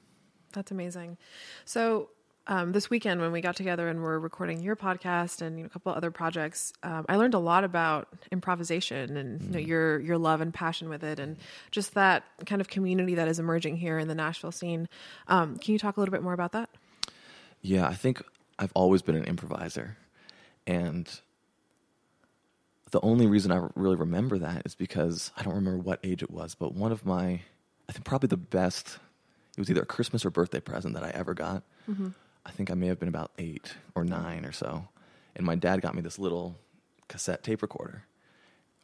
That's 0.53 0.71
amazing. 0.71 1.17
So 1.65 2.09
um, 2.47 2.71
this 2.71 2.89
weekend 2.89 3.21
when 3.21 3.31
we 3.31 3.41
got 3.41 3.55
together 3.55 3.87
and 3.87 4.01
we're 4.01 4.17
recording 4.17 4.61
your 4.61 4.75
podcast 4.75 5.41
and 5.41 5.57
you 5.57 5.63
know, 5.63 5.67
a 5.67 5.69
couple 5.69 5.91
other 5.91 6.11
projects, 6.11 6.73
um, 6.83 7.05
I 7.07 7.15
learned 7.15 7.33
a 7.33 7.39
lot 7.39 7.63
about 7.63 8.07
improvisation 8.31 9.15
and 9.17 9.39
mm. 9.39 9.43
you 9.43 9.51
know, 9.51 9.59
mm-hmm. 9.59 9.67
your 9.67 9.99
your 9.99 10.17
love 10.17 10.41
and 10.41 10.53
passion 10.53 10.89
with 10.89 11.03
it, 11.03 11.19
and 11.19 11.37
just 11.69 11.93
that 11.93 12.23
kind 12.45 12.59
of 12.59 12.67
community 12.67 13.15
that 13.15 13.27
is 13.27 13.39
emerging 13.39 13.77
here 13.77 13.99
in 13.99 14.07
the 14.07 14.15
Nashville 14.15 14.51
scene. 14.51 14.89
Um, 15.27 15.57
can 15.57 15.73
you 15.73 15.79
talk 15.79 15.97
a 15.97 15.99
little 15.99 16.11
bit 16.11 16.23
more 16.23 16.33
about 16.33 16.53
that? 16.53 16.69
Yeah, 17.61 17.87
I 17.87 17.93
think 17.93 18.23
I've 18.57 18.71
always 18.73 19.01
been 19.01 19.15
an 19.15 19.25
improviser, 19.25 19.97
and 20.65 21.07
the 22.89 23.01
only 23.01 23.27
reason 23.27 23.51
I 23.51 23.67
really 23.75 23.95
remember 23.95 24.37
that 24.39 24.63
is 24.65 24.75
because 24.75 25.31
I 25.37 25.43
don't 25.43 25.55
remember 25.55 25.79
what 25.79 25.99
age 26.03 26.23
it 26.23 26.31
was, 26.31 26.55
but 26.55 26.73
one 26.73 26.91
of 26.91 27.05
my, 27.05 27.41
I 27.87 27.91
think 27.93 28.03
probably 28.03 28.27
the 28.27 28.37
best 28.37 28.99
it 29.57 29.59
was 29.59 29.69
either 29.69 29.81
a 29.81 29.85
Christmas 29.85 30.25
or 30.25 30.29
birthday 30.29 30.59
present 30.59 30.93
that 30.93 31.03
I 31.03 31.09
ever 31.09 31.33
got. 31.33 31.63
Mm-hmm. 31.89 32.09
I 32.45 32.51
think 32.51 32.71
I 32.71 32.73
may 32.73 32.87
have 32.87 32.99
been 32.99 33.09
about 33.09 33.31
eight 33.37 33.75
or 33.95 34.03
nine 34.03 34.45
or 34.45 34.51
so, 34.51 34.87
and 35.35 35.45
my 35.45 35.55
dad 35.55 35.81
got 35.81 35.95
me 35.95 36.01
this 36.01 36.17
little 36.17 36.57
cassette 37.07 37.43
tape 37.43 37.61
recorder 37.61 38.05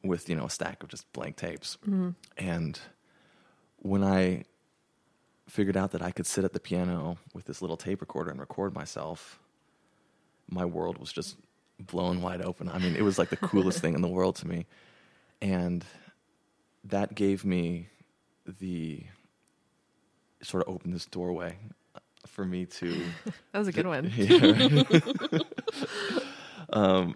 with 0.04 0.30
you 0.30 0.36
know 0.36 0.46
a 0.46 0.50
stack 0.50 0.84
of 0.84 0.90
just 0.90 1.12
blank 1.14 1.36
tapes. 1.38 1.78
Mm-hmm. 1.84 2.10
And 2.38 2.80
when 3.78 4.04
I 4.04 4.44
figured 5.48 5.78
out 5.78 5.92
that 5.92 6.02
I 6.02 6.12
could 6.12 6.28
sit 6.28 6.44
at 6.44 6.54
the 6.54 6.60
piano 6.60 7.18
with 7.34 7.46
this 7.46 7.62
little 7.62 7.78
tape 7.78 8.02
recorder 8.02 8.32
and 8.32 8.40
record 8.40 8.76
myself, 8.76 9.40
my 10.50 10.66
world 10.66 10.98
was 10.98 11.12
just 11.12 11.38
blown 11.80 12.22
wide 12.22 12.42
open. 12.42 12.70
I 12.70 12.80
mean, 12.80 12.96
it 12.96 13.04
was 13.04 13.18
like 13.18 13.30
the 13.30 13.38
coolest 13.38 13.80
thing 13.80 13.94
in 13.94 14.02
the 14.02 14.08
world 14.08 14.36
to 14.38 14.48
me, 14.48 14.66
and 15.42 15.84
that 16.84 17.16
gave 17.16 17.44
me 17.44 17.90
the 18.60 19.04
sort 20.42 20.64
of 20.64 20.74
opened 20.74 20.94
this 20.94 21.06
doorway 21.06 21.58
for 22.28 22.46
me 22.46 22.66
to. 22.66 23.02
that 23.52 23.60
was 23.60 23.68
a 23.68 23.72
good 23.72 23.88
one. 23.88 24.06
Yeah. 24.16 25.42
um, 26.74 27.16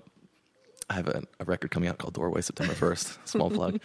I 0.89 0.93
have 0.93 1.07
a, 1.07 1.23
a, 1.39 1.45
record 1.45 1.71
coming 1.71 1.89
out 1.89 1.97
called 1.97 2.13
Doorway 2.13 2.41
September 2.41 2.73
1st. 2.73 3.17
Small 3.25 3.49
plug. 3.49 3.79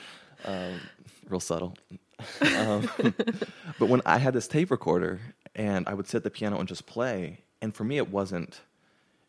Um, 0.44 0.80
real 1.28 1.40
subtle. 1.40 1.76
Um, 2.40 2.88
but 3.78 3.88
when 3.88 4.02
I 4.04 4.18
had 4.18 4.34
this 4.34 4.48
tape 4.48 4.70
recorder 4.70 5.20
and 5.54 5.86
I 5.86 5.94
would 5.94 6.08
sit 6.08 6.18
at 6.18 6.24
the 6.24 6.30
piano 6.30 6.58
and 6.58 6.68
just 6.68 6.86
play, 6.86 7.40
and 7.60 7.74
for 7.74 7.84
me 7.84 7.96
it 7.98 8.10
wasn't 8.10 8.60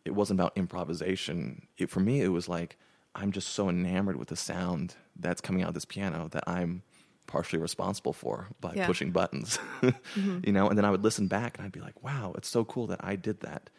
it 0.05 0.11
wasn't 0.11 0.39
about 0.39 0.57
improvisation. 0.57 1.67
It, 1.77 1.89
for 1.89 1.99
me 1.99 2.21
it 2.21 2.29
was 2.29 2.47
like 2.47 2.77
I'm 3.13 3.31
just 3.31 3.49
so 3.49 3.69
enamored 3.69 4.15
with 4.15 4.29
the 4.29 4.35
sound 4.35 4.95
that's 5.15 5.41
coming 5.41 5.63
out 5.63 5.69
of 5.69 5.73
this 5.73 5.85
piano 5.85 6.29
that 6.31 6.43
I'm 6.47 6.83
partially 7.27 7.59
responsible 7.59 8.13
for 8.13 8.47
by 8.61 8.73
Yeah. 8.73 8.87
pushing 8.87 9.11
buttons. 9.11 9.59
You 10.15 10.51
know, 10.51 10.67
and 10.69 10.77
then 10.77 10.85
I 10.85 10.89
would 10.91 11.03
listen 11.03 11.27
back 11.27 11.57
and 11.57 11.65
I'd 11.65 11.71
be 11.71 11.79
like, 11.81 12.01
wow, 12.03 12.33
it's 12.37 12.47
so 12.47 12.65
cool 12.65 12.87
that 12.87 12.99
I 13.03 13.15
did 13.15 13.41
that. 13.41 13.69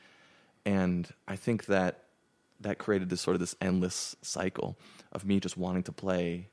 And 0.64 1.08
I 1.26 1.36
think 1.36 1.66
that 1.66 2.04
that 2.60 2.78
created 2.78 3.08
this 3.08 3.20
sort 3.20 3.34
of 3.34 3.40
this 3.40 3.54
endless 3.60 4.16
cycle 4.22 4.78
of 5.12 5.24
me 5.24 5.38
just 5.40 5.56
wanting 5.56 5.82
to 5.84 5.92
play 5.92 6.48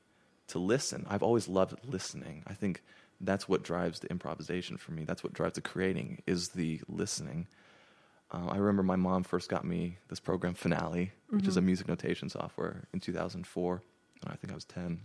to 0.48 0.58
listen. 0.58 1.04
I've 1.08 1.22
always 1.22 1.48
loved 1.48 1.74
listening. 1.84 2.44
I 2.46 2.54
think 2.54 2.82
that's 3.20 3.48
what 3.48 3.62
drives 3.64 4.00
the 4.00 4.08
improvisation 4.10 4.76
for 4.76 4.92
me. 4.92 5.04
That's 5.04 5.24
what 5.24 5.32
drives 5.32 5.54
the 5.54 5.60
creating 5.62 6.22
is 6.26 6.50
the 6.50 6.80
listening. 6.88 7.48
Uh, 8.30 8.46
I 8.48 8.56
remember 8.56 8.82
my 8.84 8.96
mom 8.96 9.22
first 9.24 9.48
got 9.48 9.64
me 9.64 9.98
this 10.08 10.20
program 10.20 10.54
Finale, 10.54 11.12
which 11.30 11.46
is 11.48 11.56
a 11.56 11.60
music 11.60 11.88
notation 11.88 12.28
software 12.28 12.84
in 12.92 13.00
2004. 13.00 13.82
And 14.22 14.32
I 14.32 14.36
think 14.36 14.52
I 14.52 14.54
was 14.54 14.64
10. 14.64 15.00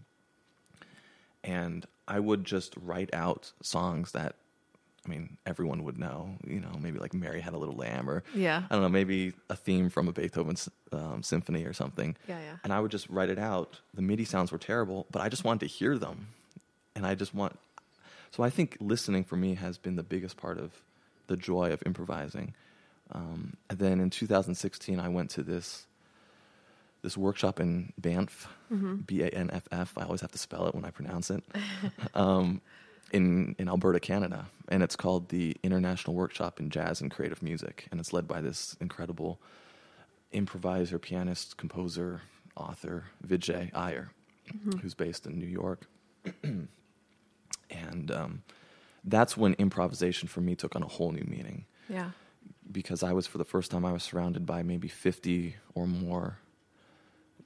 And 1.43 1.85
I 2.07 2.19
would 2.19 2.45
just 2.45 2.73
write 2.81 3.09
out 3.13 3.51
songs 3.61 4.11
that, 4.11 4.35
I 5.05 5.09
mean, 5.09 5.37
everyone 5.45 5.83
would 5.83 5.97
know. 5.97 6.35
You 6.45 6.59
know, 6.59 6.77
maybe 6.79 6.99
like 6.99 7.13
Mary 7.13 7.41
Had 7.41 7.53
a 7.53 7.57
Little 7.57 7.75
Lamb 7.75 8.09
or 8.09 8.23
Yeah. 8.35 8.63
I 8.69 8.73
don't 8.75 8.83
know, 8.83 8.89
maybe 8.89 9.33
a 9.49 9.55
theme 9.55 9.89
from 9.89 10.07
a 10.07 10.11
Beethoven 10.11 10.55
um, 10.91 11.23
symphony 11.23 11.63
or 11.65 11.73
something. 11.73 12.15
Yeah, 12.27 12.39
yeah. 12.39 12.57
And 12.63 12.71
I 12.71 12.79
would 12.79 12.91
just 12.91 13.09
write 13.09 13.29
it 13.29 13.39
out. 13.39 13.79
The 13.93 14.01
MIDI 14.01 14.25
sounds 14.25 14.51
were 14.51 14.57
terrible, 14.59 15.07
but 15.11 15.21
I 15.21 15.29
just 15.29 15.43
wanted 15.43 15.61
to 15.61 15.67
hear 15.67 15.97
them. 15.97 16.27
And 16.95 17.05
I 17.05 17.15
just 17.15 17.33
want. 17.33 17.57
So 18.31 18.43
I 18.43 18.49
think 18.49 18.77
listening 18.79 19.23
for 19.23 19.35
me 19.35 19.55
has 19.55 19.77
been 19.77 19.95
the 19.95 20.03
biggest 20.03 20.37
part 20.37 20.57
of 20.57 20.71
the 21.27 21.35
joy 21.37 21.71
of 21.71 21.81
improvising. 21.85 22.53
Um, 23.13 23.57
and 23.69 23.79
then 23.79 23.99
in 23.99 24.09
2016, 24.09 24.99
I 24.99 25.09
went 25.09 25.29
to 25.31 25.43
this 25.43 25.85
this 27.01 27.17
workshop 27.17 27.59
in 27.59 27.93
Banff, 27.97 28.47
B 29.05 29.21
A 29.23 29.27
N 29.27 29.49
F 29.51 29.67
F. 29.71 29.93
I 29.97 30.03
always 30.03 30.21
have 30.21 30.31
to 30.31 30.37
spell 30.37 30.67
it 30.67 30.75
when 30.75 30.85
I 30.85 30.91
pronounce 30.91 31.29
it. 31.31 31.43
um, 32.13 32.61
in 33.11 33.55
in 33.59 33.67
Alberta, 33.67 33.99
Canada, 33.99 34.47
and 34.69 34.81
it's 34.83 34.95
called 34.95 35.29
the 35.29 35.57
International 35.63 36.15
Workshop 36.15 36.59
in 36.59 36.69
Jazz 36.69 37.01
and 37.01 37.11
Creative 37.11 37.41
Music, 37.43 37.87
and 37.91 37.99
it's 37.99 38.13
led 38.13 38.27
by 38.27 38.39
this 38.41 38.75
incredible 38.79 39.41
improviser, 40.31 40.97
pianist, 40.97 41.57
composer, 41.57 42.21
author 42.55 43.05
Vijay 43.27 43.69
Iyer, 43.75 44.11
who's 44.81 44.93
based 44.93 45.25
in 45.25 45.37
New 45.39 45.45
York. 45.47 45.87
and 47.69 48.11
um, 48.11 48.43
that's 49.03 49.35
when 49.35 49.53
improvisation 49.55 50.27
for 50.27 50.41
me 50.41 50.55
took 50.55 50.75
on 50.75 50.83
a 50.83 50.87
whole 50.87 51.11
new 51.11 51.23
meaning 51.27 51.65
Yeah. 51.89 52.11
because 52.71 53.03
I 53.03 53.13
was 53.13 53.27
for 53.27 53.37
the 53.37 53.45
first 53.45 53.71
time 53.71 53.85
I 53.85 53.91
was 53.91 54.03
surrounded 54.03 54.45
by 54.45 54.63
maybe 54.63 54.87
50 54.87 55.55
or 55.73 55.87
more 55.87 56.37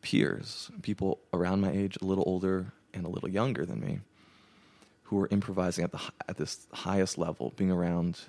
peers, 0.06 0.70
people 0.84 1.20
around 1.34 1.62
my 1.62 1.72
age, 1.72 1.98
a 2.00 2.06
little 2.06 2.24
older 2.28 2.72
and 2.94 3.08
a 3.08 3.10
little 3.10 3.28
younger 3.28 3.66
than 3.66 3.80
me, 3.80 4.00
who 5.06 5.16
were 5.16 5.28
improvising 5.32 5.84
at 5.84 5.92
the 5.92 6.00
at 6.30 6.38
this 6.38 6.68
highest 6.72 7.18
level, 7.18 7.54
being 7.58 7.72
around 7.72 8.20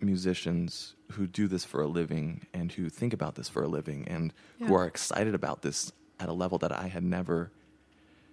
musicians 0.00 0.94
who 1.12 1.26
do 1.26 1.46
this 1.46 1.62
for 1.62 1.82
a 1.82 1.86
living 1.86 2.46
and 2.54 2.72
who 2.72 2.88
think 2.88 3.12
about 3.12 3.34
this 3.34 3.50
for 3.50 3.62
a 3.62 3.68
living 3.68 4.08
and 4.08 4.32
who 4.60 4.74
are 4.74 4.86
excited 4.86 5.34
about 5.34 5.60
this 5.60 5.92
at 6.18 6.28
a 6.30 6.32
level 6.32 6.56
that 6.58 6.72
I 6.72 6.88
had 6.88 7.02
never 7.04 7.50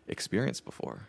experienced 0.07 0.63
before. 0.63 1.07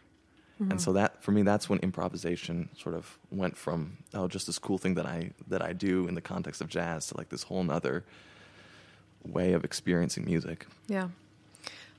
And 0.59 0.69
mm-hmm. 0.69 0.78
so 0.78 0.92
that 0.95 1.23
for 1.23 1.31
me 1.31 1.42
that's 1.42 1.69
when 1.69 1.78
improvisation 1.78 2.71
sort 2.76 2.97
of 2.97 3.19
went 3.31 3.57
from 3.57 3.99
oh 4.14 4.26
just 4.26 4.47
this 4.47 4.59
cool 4.59 4.78
thing 4.78 4.95
that 4.95 5.07
I 5.07 5.31
that 5.47 5.62
I 5.62 5.73
do 5.73 6.09
in 6.09 6.14
the 6.14 6.21
context 6.21 6.61
of 6.61 6.69
jazz 6.69 7.07
to 7.09 7.16
like 7.16 7.28
this 7.28 7.45
whole 7.45 7.62
nother 7.62 8.04
way 9.25 9.52
of 9.52 9.64
experiencing 9.64 10.25
music. 10.25 10.66
Yeah. 10.88 11.09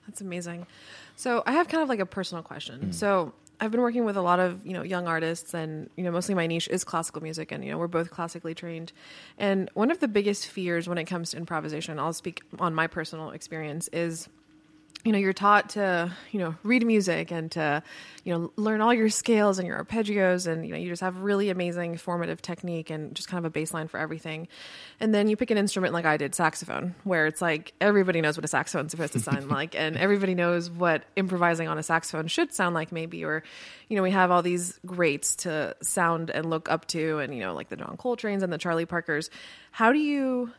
That's 0.07 0.21
amazing. 0.21 0.67
So 1.15 1.43
I 1.45 1.53
have 1.53 1.67
kind 1.67 1.83
of 1.83 1.89
like 1.89 1.99
a 1.99 2.05
personal 2.05 2.43
question. 2.43 2.87
Mm. 2.87 2.93
So 2.93 3.33
I've 3.59 3.71
been 3.71 3.81
working 3.81 4.03
with 4.03 4.17
a 4.17 4.21
lot 4.21 4.39
of, 4.39 4.65
you 4.65 4.73
know, 4.73 4.83
young 4.83 5.07
artists 5.07 5.53
and, 5.53 5.89
you 5.95 6.03
know, 6.03 6.11
mostly 6.11 6.35
my 6.35 6.47
niche 6.47 6.67
is 6.67 6.83
classical 6.83 7.21
music 7.21 7.51
and, 7.51 7.63
you 7.63 7.71
know, 7.71 7.77
we're 7.77 7.87
both 7.87 8.11
classically 8.11 8.53
trained. 8.53 8.91
And 9.37 9.69
one 9.73 9.91
of 9.91 9.99
the 9.99 10.07
biggest 10.07 10.47
fears 10.47 10.89
when 10.89 10.97
it 10.97 11.05
comes 11.05 11.31
to 11.31 11.37
improvisation, 11.37 11.99
I'll 11.99 12.13
speak 12.13 12.41
on 12.59 12.75
my 12.75 12.87
personal 12.87 13.31
experience 13.31 13.87
is 13.93 14.27
you 15.03 15.11
know 15.11 15.17
you're 15.17 15.33
taught 15.33 15.71
to 15.71 16.11
you 16.31 16.39
know 16.39 16.55
read 16.63 16.85
music 16.85 17.31
and 17.31 17.51
to 17.51 17.83
you 18.23 18.33
know 18.33 18.51
learn 18.55 18.79
all 18.79 18.93
your 18.93 19.09
scales 19.09 19.59
and 19.59 19.67
your 19.67 19.83
arpeggios 19.83 20.47
and 20.47 20.65
you 20.65 20.71
know 20.71 20.77
you 20.77 20.87
just 20.87 21.01
have 21.01 21.17
really 21.17 21.49
amazing 21.49 21.97
formative 21.97 22.41
technique 22.41 22.89
and 22.89 23.13
just 23.13 23.27
kind 23.27 23.45
of 23.45 23.53
a 23.53 23.59
baseline 23.59 23.89
for 23.89 23.99
everything. 23.99 24.47
And 24.99 25.13
then 25.13 25.27
you 25.27 25.35
pick 25.35 25.51
an 25.51 25.57
instrument 25.57 25.93
like 25.93 26.05
i 26.05 26.15
did 26.15 26.33
saxophone 26.33 26.95
where 27.03 27.27
it's 27.27 27.41
like 27.41 27.73
everybody 27.81 28.21
knows 28.21 28.37
what 28.37 28.45
a 28.45 28.47
saxophone's 28.47 28.91
supposed 28.91 29.13
to 29.13 29.19
sound 29.19 29.49
like 29.49 29.75
and 29.75 29.97
everybody 29.97 30.35
knows 30.35 30.69
what 30.69 31.03
improvising 31.15 31.67
on 31.67 31.77
a 31.77 31.83
saxophone 31.83 32.27
should 32.27 32.53
sound 32.53 32.73
like 32.73 32.91
maybe 32.91 33.25
or 33.25 33.43
you 33.89 33.97
know 33.97 34.03
we 34.03 34.11
have 34.11 34.31
all 34.31 34.41
these 34.41 34.79
greats 34.85 35.35
to 35.35 35.75
sound 35.81 36.29
and 36.29 36.49
look 36.49 36.69
up 36.69 36.87
to 36.87 37.19
and 37.19 37.35
you 37.35 37.41
know 37.41 37.53
like 37.53 37.69
the 37.69 37.75
john 37.75 37.97
coltrane's 37.97 38.43
and 38.43 38.53
the 38.53 38.57
charlie 38.57 38.85
parkers. 38.85 39.29
How 39.71 39.91
do 39.91 39.99
you 39.99 40.51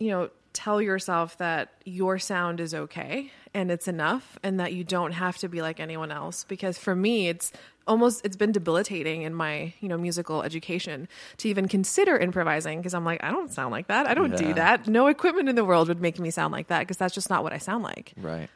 you 0.00 0.08
know, 0.08 0.30
tell 0.52 0.82
yourself 0.82 1.38
that 1.38 1.72
your 1.84 2.18
sound 2.18 2.60
is 2.60 2.74
okay 2.74 3.30
and 3.54 3.70
it's 3.70 3.88
enough 3.88 4.38
and 4.42 4.58
that 4.58 4.72
you 4.72 4.84
don't 4.84 5.12
have 5.12 5.38
to 5.38 5.48
be 5.48 5.62
like 5.62 5.80
anyone 5.80 6.10
else 6.10 6.44
because 6.44 6.78
for 6.78 6.94
me 6.94 7.28
it's 7.28 7.52
almost 7.86 8.24
it's 8.24 8.36
been 8.36 8.52
debilitating 8.52 9.22
in 9.22 9.34
my, 9.34 9.72
you 9.80 9.88
know, 9.88 9.98
musical 9.98 10.42
education 10.42 11.08
to 11.38 11.48
even 11.48 11.68
consider 11.68 12.16
improvising 12.16 12.78
because 12.78 12.94
I'm 12.94 13.04
like 13.04 13.22
I 13.22 13.30
don't 13.30 13.52
sound 13.52 13.72
like 13.72 13.88
that. 13.88 14.06
I 14.06 14.14
don't 14.14 14.36
do 14.36 14.54
that. 14.54 14.86
No 14.86 15.08
equipment 15.08 15.48
in 15.48 15.56
the 15.56 15.64
world 15.64 15.88
would 15.88 16.00
make 16.00 16.18
me 16.18 16.30
sound 16.30 16.52
like 16.52 16.68
that 16.68 16.80
because 16.80 16.96
that's 16.96 17.14
just 17.14 17.30
not 17.30 17.42
what 17.42 17.52
I 17.52 17.58
sound 17.58 17.82
like. 17.82 18.12
Right. 18.16 18.48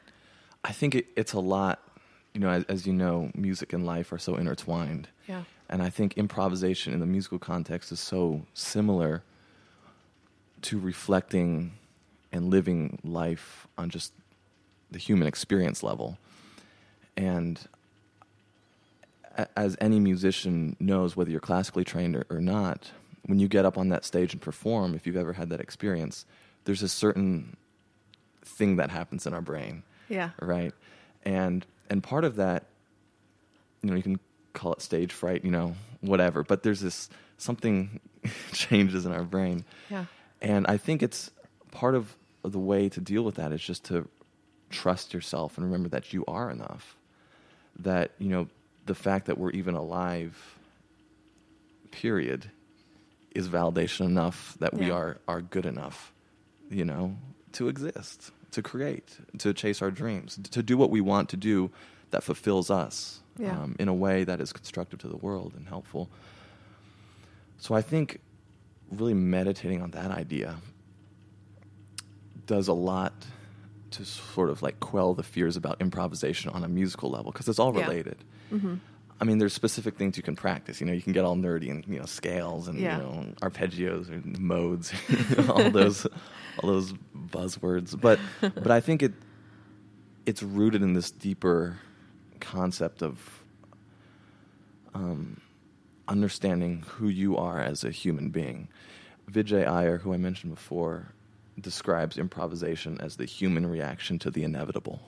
I 0.65 0.73
think 0.73 0.95
it, 0.95 1.07
it's 1.17 1.33
a 1.33 1.41
lot, 1.41 1.81
you 2.33 2.41
know, 2.41 2.49
as, 2.49 2.65
as 2.65 2.87
you 2.87 2.93
know, 2.93 3.31
music 3.35 3.73
and 3.73 3.85
life 3.85 4.13
are 4.13 4.19
so 4.19 4.37
intertwined. 4.37 5.09
Yeah. 5.29 5.43
And 5.69 5.83
I 5.83 5.91
think 5.91 6.17
improvisation 6.17 6.93
in 6.93 7.01
the 7.01 7.07
musical 7.07 7.39
context 7.39 7.93
is 7.93 8.01
so 8.01 8.43
similar 8.55 9.23
to 10.63 10.79
reflecting 10.79 11.73
and 12.35 12.51
living 12.51 12.99
life 13.03 13.67
on 13.79 13.89
just 13.89 14.13
the 14.91 14.99
human 14.99 15.27
experience 15.27 15.83
level. 15.83 16.19
And 17.17 17.59
as 19.57 19.77
any 19.81 19.99
musician 19.99 20.77
knows, 20.79 21.17
whether 21.17 21.31
you're 21.31 21.41
classically 21.41 21.85
trained 21.85 22.17
or, 22.17 22.27
or 22.31 22.41
not, 22.41 22.91
when 23.27 23.39
you 23.39 23.49
get 23.49 23.65
up 23.65 23.79
on 23.79 23.89
that 23.89 24.05
stage 24.05 24.33
and 24.33 24.41
perform, 24.43 24.95
if 24.95 25.07
you've 25.07 25.17
ever 25.17 25.33
had 25.33 25.49
that 25.51 25.61
experience, 25.61 26.27
there's 26.65 26.83
a 26.83 26.89
certain 26.89 27.57
thing 28.45 28.77
that 28.77 28.91
happens 28.91 29.27
in 29.27 29.33
our 29.33 29.41
brain 29.41 29.83
Yeah. 30.11 30.31
right 30.41 30.73
and 31.25 31.65
and 31.89 32.03
part 32.03 32.25
of 32.25 32.37
that 32.37 32.65
you 33.83 33.89
know 33.89 33.97
you 33.97 34.03
can 34.03 34.19
call 34.53 34.75
it 34.75 34.83
stage 34.83 35.13
fright 35.13 35.43
you 35.47 35.51
know 35.51 35.75
whatever 36.03 36.43
but 36.43 36.63
there's 36.63 36.83
this 36.83 37.09
something 37.39 38.01
changes 38.53 39.07
in 39.07 39.13
our 39.13 39.23
brain 39.25 39.65
Yeah. 39.91 40.05
and 40.43 40.67
i 40.67 40.77
think 40.77 41.03
it's 41.03 41.31
part 41.73 41.95
of 41.95 42.15
the 42.45 42.59
way 42.59 42.89
to 42.89 43.01
deal 43.01 43.23
with 43.23 43.37
that 43.37 43.53
is 43.53 43.63
just 43.63 43.85
to 43.87 44.09
trust 44.71 45.15
yourself 45.15 45.57
and 45.57 45.67
remember 45.67 45.89
that 45.91 46.13
you 46.13 46.25
are 46.27 46.51
enough. 46.51 46.97
That 47.79 48.13
you 48.19 48.29
know 48.29 48.49
the 48.87 48.95
fact 48.95 49.27
that 49.27 49.39
we're 49.39 49.51
even 49.51 49.75
alive 49.75 50.57
period 51.91 52.51
is 53.35 53.49
validation 53.49 54.07
enough 54.07 54.57
that 54.61 54.75
we 54.75 54.91
are 54.91 55.19
are 55.29 55.41
good 55.41 55.67
enough 55.67 56.13
you 56.71 56.85
know 56.85 57.17
to 57.53 57.69
exist 57.69 58.31
to 58.51 58.63
create 58.63 59.17
to 59.39 59.53
chase 59.53 59.81
our 59.81 59.91
dreams 59.91 60.39
to 60.51 60.63
do 60.63 60.77
what 60.77 60.91
we 60.91 61.01
want 61.01 61.29
to 61.29 61.37
do 61.37 61.71
that 62.11 62.23
fulfills 62.23 62.71
us 62.71 63.21
Yeah. 63.39 63.61
um, 63.63 63.75
in 63.79 63.89
a 63.89 63.95
way 63.95 64.25
that 64.25 64.41
is 64.41 64.53
constructive 64.53 64.99
to 65.01 65.09
the 65.09 65.17
world 65.17 65.55
and 65.57 65.67
helpful. 65.69 66.09
So 67.59 67.75
i 67.75 67.83
think 67.83 68.21
really 68.91 69.15
meditating 69.15 69.83
on 69.83 69.91
that 69.93 70.11
idea 70.11 70.57
does 72.47 72.69
a 72.69 72.73
lot 72.73 73.13
to 73.93 74.05
sort 74.05 74.51
of 74.51 74.61
like 74.63 74.81
quell 74.81 75.15
the 75.15 75.23
fears 75.23 75.57
about 75.57 75.81
improvisation 75.81 76.51
on 76.51 76.65
a 76.65 76.69
musical 76.69 77.11
level 77.11 77.31
because 77.33 77.49
it's 77.49 77.59
all 77.59 77.75
Yeah. 77.77 77.87
related. 77.87 78.17
I 79.21 79.25
mean, 79.25 79.39
there's 79.39 79.53
specific 79.55 79.97
things 79.97 80.17
you 80.17 80.23
can 80.25 80.35
practice. 80.37 80.81
You 80.81 80.87
know, 80.87 80.93
you 80.93 81.01
can 81.01 81.13
get 81.13 81.25
all 81.25 81.37
nerdy 81.37 81.71
and 81.71 81.85
you 81.87 81.99
know 82.01 82.05
scales 82.07 82.67
and 82.69 82.79
Yeah. 82.79 82.97
you 82.99 83.03
know 83.03 83.27
arpeggios 83.43 84.09
and 84.09 84.39
modes, 84.41 84.93
all 85.49 85.71
those 85.71 86.05
all 86.59 86.69
those 86.71 86.93
buzzwords. 87.17 87.99
But 87.99 88.19
but 88.41 88.71
I 88.71 88.81
think 88.81 89.03
it 89.03 89.13
it's 90.27 90.43
rooted 90.43 90.83
in 90.83 90.95
this 90.95 91.11
deeper 91.13 91.79
concept 92.41 93.03
of 93.03 93.43
um, 94.95 95.41
understanding 96.09 96.85
who 96.87 97.09
you 97.09 97.37
are 97.37 97.61
as 97.61 97.85
a 97.85 97.91
human 97.91 98.31
being. 98.31 98.69
Vijay 99.31 99.67
Iyer, 99.67 99.99
who 99.99 100.13
I 100.13 100.17
mentioned 100.17 100.55
before, 100.55 101.13
describes 101.61 102.19
improvisation 102.19 103.01
as 103.01 103.17
the 103.17 103.25
human 103.25 103.67
reaction 103.67 104.19
to 104.21 104.31
the 104.31 104.43
inevitable. 104.45 105.01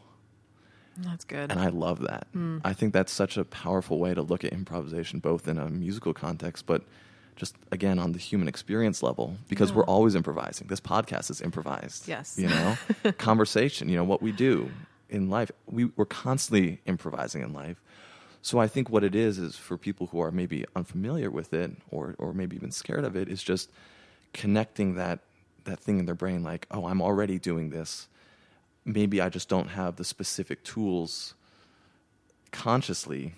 That's 0.98 1.24
good. 1.24 1.50
And 1.50 1.60
I 1.60 1.68
love 1.68 2.00
that. 2.00 2.26
Hmm. 2.32 2.58
I 2.64 2.72
think 2.72 2.92
that's 2.94 3.12
such 3.12 3.36
a 3.36 3.44
powerful 3.44 3.98
way 3.98 4.14
to 4.14 4.22
look 4.22 4.44
at 4.44 4.52
improvisation, 4.52 5.18
both 5.20 5.46
in 5.46 5.58
a 5.58 5.68
musical 5.68 6.14
context, 6.14 6.64
but 6.66 6.82
just 7.36 7.54
again 7.70 7.98
on 7.98 8.12
the 8.12 8.18
human 8.18 8.48
experience 8.48 9.02
level, 9.02 9.36
because 9.48 9.70
we're 9.70 9.84
always 9.84 10.14
improvising. 10.14 10.68
This 10.68 10.80
podcast 10.80 11.30
is 11.30 11.42
improvised. 11.42 12.08
Yes. 12.08 12.36
You 12.38 12.48
know, 12.48 12.76
conversation, 13.18 13.90
you 13.90 13.96
know, 13.96 14.04
what 14.04 14.22
we 14.22 14.32
do. 14.32 14.70
in 15.10 15.28
life. 15.28 15.50
We, 15.66 15.84
we're 15.96 16.06
constantly 16.06 16.80
improvising 16.86 17.42
in 17.42 17.52
life. 17.52 17.76
So 18.40 18.58
I 18.58 18.68
think 18.68 18.88
what 18.88 19.04
it 19.04 19.14
is 19.14 19.38
is 19.38 19.56
for 19.56 19.76
people 19.76 20.06
who 20.06 20.20
are 20.20 20.30
maybe 20.30 20.64
unfamiliar 20.74 21.30
with 21.30 21.52
it 21.52 21.72
or 21.90 22.14
or 22.18 22.32
maybe 22.32 22.56
even 22.56 22.70
scared 22.70 23.04
of 23.04 23.16
it 23.16 23.28
is 23.28 23.42
just 23.42 23.70
connecting 24.32 24.94
that 24.94 25.18
that 25.66 25.78
thing 25.78 25.98
in 25.98 26.06
their 26.06 26.14
brain 26.14 26.42
like, 26.42 26.66
oh, 26.70 26.86
I'm 26.86 27.00
already 27.02 27.38
doing 27.38 27.70
this. 27.70 28.08
Maybe 28.84 29.20
I 29.20 29.28
just 29.28 29.48
don't 29.48 29.68
have 29.68 29.96
the 29.96 30.04
specific 30.04 30.64
tools 30.64 31.34
consciously 32.52 33.34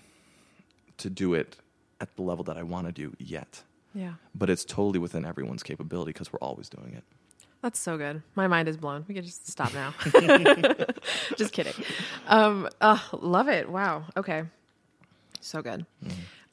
to 0.97 1.09
do 1.09 1.33
it 1.33 1.57
at 2.01 2.15
the 2.15 2.21
level 2.21 2.43
that 2.45 2.57
I 2.57 2.63
want 2.63 2.87
to 2.87 2.91
do 2.91 3.13
yet. 3.19 3.63
Yeah. 3.93 4.13
But 4.35 4.49
it's 4.49 4.63
totally 4.63 4.99
within 4.99 5.25
everyone's 5.25 5.63
capability 5.63 6.13
because 6.13 6.31
we're 6.31 6.39
always 6.39 6.69
doing 6.69 6.93
it. 6.93 7.03
That's 7.61 7.79
so 7.79 7.97
good. 7.97 8.21
My 8.35 8.47
mind 8.47 8.69
is 8.69 8.77
blown. 8.77 9.03
We 9.07 9.15
could 9.15 9.25
just 9.25 9.47
stop 9.47 9.73
now. 9.73 9.93
just 11.35 11.51
kidding. 11.51 11.73
Um, 12.27 12.69
uh, 12.79 12.99
love 13.11 13.49
it. 13.49 13.69
Wow. 13.69 14.05
Okay. 14.15 14.43
So 15.41 15.61
good. 15.61 15.85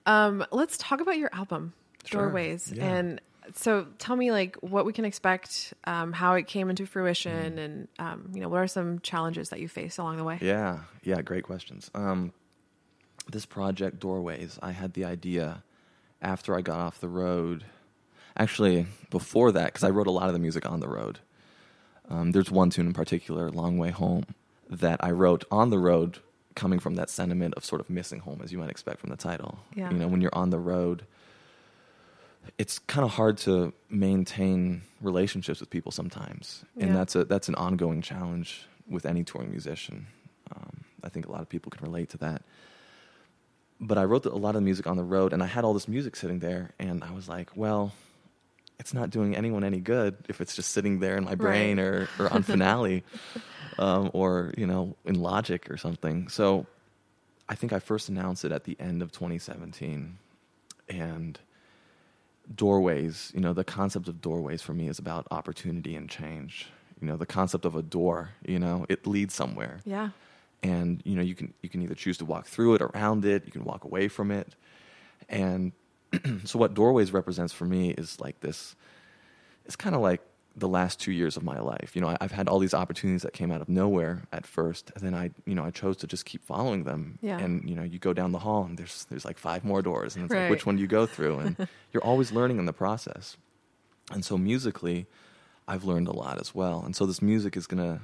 Um, 0.05 0.45
let's 0.51 0.77
talk 0.79 1.01
about 1.01 1.17
your 1.17 1.31
album, 1.33 1.75
Sure. 2.05 2.23
Doorways. 2.23 2.73
Yeah. 2.75 2.85
And 2.85 3.21
so 3.55 3.87
tell 3.99 4.17
me 4.17 4.31
like 4.33 4.57
what 4.57 4.85
we 4.87 4.93
can 4.93 5.05
expect, 5.05 5.75
um, 5.85 6.13
how 6.13 6.35
it 6.35 6.47
came 6.47 6.69
into 6.71 6.87
fruition 6.87 7.55
Mm. 7.57 7.59
and, 7.65 7.89
um, 7.99 8.31
you 8.35 8.41
know, 8.41 8.49
what 8.49 8.59
are 8.61 8.67
some 8.67 8.99
challenges 9.01 9.51
that 9.51 9.61
you 9.61 9.69
faced 9.69 9.99
along 9.99 10.17
the 10.17 10.25
way? 10.25 10.39
Yeah, 10.41 10.81
yeah, 11.03 11.23
great 11.23 11.45
questions. 11.45 11.91
Um, 11.95 12.33
this 13.31 13.47
project, 13.47 14.01
Doorways, 14.01 14.59
I 14.63 14.73
had 14.73 14.95
the 14.95 15.05
idea 15.05 15.63
after 16.23 16.57
I 16.57 16.61
got 16.63 16.79
off 16.79 17.01
the 17.01 17.09
road. 17.09 17.65
Actually, 18.39 18.87
before 19.11 19.51
that, 19.53 19.67
because 19.67 19.83
I 19.85 19.91
wrote 19.91 20.07
a 20.07 20.11
lot 20.11 20.27
of 20.29 20.33
the 20.33 20.39
music 20.39 20.69
on 20.71 20.81
the 20.81 20.89
road. 20.89 21.21
Um, 22.09 22.33
there's 22.33 22.51
one 22.51 22.71
tune 22.71 22.87
in 22.87 22.93
particular, 22.93 23.51
Long 23.51 23.79
Way 23.79 23.91
Home, 23.91 24.25
that 24.69 25.03
I 25.03 25.11
wrote 25.11 25.45
on 25.51 25.71
the 25.71 25.79
road, 25.79 26.19
coming 26.55 26.79
from 26.79 26.95
that 26.97 27.11
sentiment 27.11 27.55
of 27.55 27.65
sort 27.65 27.81
of 27.81 27.91
missing 27.91 28.21
home, 28.21 28.41
as 28.43 28.53
you 28.53 28.59
might 28.59 28.71
expect 28.71 29.01
from 29.01 29.11
the 29.11 29.17
title. 29.17 29.59
Yeah. 29.75 29.91
You 29.91 29.97
know, 29.99 30.09
when 30.09 30.21
you're 30.21 30.35
on 30.35 30.51
the 30.51 30.59
road, 30.59 31.05
it's 32.59 32.79
kind 32.81 33.05
of 33.05 33.13
hard 33.13 33.39
to 33.39 33.73
maintain 33.91 34.83
relationships 35.01 35.61
with 35.61 35.71
people 35.71 35.93
sometimes, 35.93 36.65
and 36.79 36.91
Yeah. 36.91 36.95
that's 36.97 37.15
a 37.15 37.25
that's 37.25 37.49
an 37.49 37.55
ongoing 37.57 38.03
challenge 38.03 38.67
with 38.89 39.07
any 39.07 39.25
touring 39.25 39.51
musician. 39.51 40.07
Um, 40.55 40.85
I 41.03 41.09
think 41.09 41.27
a 41.27 41.33
lot 41.33 41.41
of 41.43 41.49
people 41.49 41.71
can 41.71 41.85
relate 41.85 42.11
to 42.11 42.19
that. 42.19 42.43
But 43.81 43.99
I 43.99 44.05
wrote 44.05 44.23
the, 44.23 44.33
a 44.33 44.37
lot 44.37 44.51
of 44.51 44.55
the 44.57 44.61
music 44.63 44.87
on 44.87 44.97
the 44.97 45.05
road, 45.05 45.33
and 45.33 45.43
I 45.43 45.47
had 45.47 45.65
all 45.65 45.75
this 45.75 45.87
music 45.89 46.17
sitting 46.17 46.39
there, 46.39 46.71
and 46.79 47.05
I 47.05 47.13
was 47.13 47.29
like, 47.29 47.51
well, 47.57 47.93
it's 48.81 48.95
not 48.95 49.11
doing 49.11 49.37
anyone 49.37 49.65
any 49.65 49.81
good 49.81 50.17
if 50.29 50.41
it's 50.41 50.55
just 50.57 50.71
sitting 50.71 50.99
there 51.01 51.17
in 51.17 51.25
my 51.25 51.35
brain 51.35 51.79
Right. 51.79 51.85
or, 51.87 52.09
or 52.19 52.33
on 52.33 52.43
Finale 52.43 53.05
um, 53.79 54.11
or, 54.15 54.53
you 54.57 54.67
know, 54.67 54.97
in 55.05 55.21
Logic 55.21 55.71
or 55.71 55.77
something. 55.77 56.29
So 56.29 56.67
I 57.49 57.55
think 57.55 57.73
I 57.73 57.79
first 57.81 58.09
announced 58.09 58.45
it 58.45 58.53
at 58.53 58.65
the 58.65 58.77
end 58.81 59.03
of 59.03 59.13
2017. 59.13 60.19
And 60.89 61.39
doorways, 62.55 63.33
you 63.35 63.41
know, 63.41 63.53
the 63.53 63.65
concept 63.65 64.09
of 64.09 64.21
doorways 64.21 64.63
for 64.63 64.73
me 64.75 64.89
is 64.89 64.99
about 64.99 65.27
opportunity 65.31 65.97
and 65.97 66.09
change. 66.09 66.69
You 67.01 67.07
know, 67.09 67.17
the 67.17 67.27
concept 67.27 67.65
of 67.65 67.75
a 67.77 67.83
door, 67.83 68.31
you 68.47 68.59
know, 68.59 68.87
it 68.89 69.07
leads 69.07 69.35
somewhere 69.35 69.81
Yeah. 69.85 70.11
and 70.63 71.03
you 71.05 71.15
know 71.15 71.23
you 71.23 71.35
can 71.35 71.53
you 71.63 71.69
can 71.69 71.83
either 71.83 71.95
choose 71.95 72.17
to 72.19 72.25
walk 72.25 72.47
through 72.47 72.75
it 72.77 72.83
around 72.83 73.25
it 73.27 73.45
you 73.45 73.53
can 73.53 73.63
walk 73.65 73.85
away 73.85 74.09
from 74.09 74.31
it 74.31 74.55
and 75.29 75.73
so 76.45 76.59
what 76.59 76.73
doorways 76.73 77.13
represents 77.13 77.53
for 77.53 77.67
me 77.67 77.91
is 77.91 78.19
like 78.21 78.41
this 78.41 78.75
it's 79.67 79.77
kind 79.77 79.95
of 79.95 80.01
like 80.01 80.23
the 80.59 80.67
last 80.69 80.99
two 80.99 81.13
years 81.13 81.37
of 81.37 81.43
my 81.43 81.59
life 81.61 81.91
you 81.95 82.01
know 82.01 82.09
I, 82.09 82.17
i've 82.23 82.33
had 82.33 82.49
all 82.49 82.59
these 82.59 82.73
opportunities 82.73 83.23
that 83.23 83.35
came 83.35 83.53
out 83.53 83.61
of 83.61 83.69
nowhere 83.69 84.23
at 84.33 84.47
first 84.47 84.91
and 84.95 85.05
then 85.05 85.15
i 85.15 85.31
you 85.45 85.55
know 85.55 85.65
i 85.65 85.71
chose 85.71 85.97
to 85.99 86.07
just 86.07 86.25
keep 86.25 86.43
following 86.45 86.85
them 86.85 87.19
Yeah. 87.21 87.39
and 87.39 87.69
you 87.69 87.77
know 87.77 87.83
you 87.83 87.99
go 87.99 88.13
down 88.15 88.33
the 88.33 88.39
hall 88.39 88.65
and 88.65 88.79
there's 88.79 89.05
there's 89.11 89.25
like 89.25 89.39
five 89.39 89.65
more 89.65 89.83
doors 89.83 90.17
and 90.17 90.25
it's 90.25 90.33
Right. 90.35 90.43
like 90.45 90.51
which 90.51 90.65
one 90.67 90.77
do 90.77 90.83
you 90.83 90.89
go 90.89 91.05
through 91.07 91.39
and 91.41 91.69
you're 91.93 92.03
always 92.05 92.33
learning 92.33 92.59
in 92.59 92.65
the 92.65 92.73
process 92.73 93.37
and 94.13 94.25
so 94.25 94.39
musically 94.39 95.07
i've 95.69 95.85
learned 95.85 96.09
a 96.09 96.13
lot 96.13 96.41
as 96.41 96.55
well 96.55 96.83
and 96.85 96.97
so 96.97 97.05
this 97.07 97.21
music 97.21 97.57
is 97.57 97.67
going 97.67 97.83
to 97.83 98.01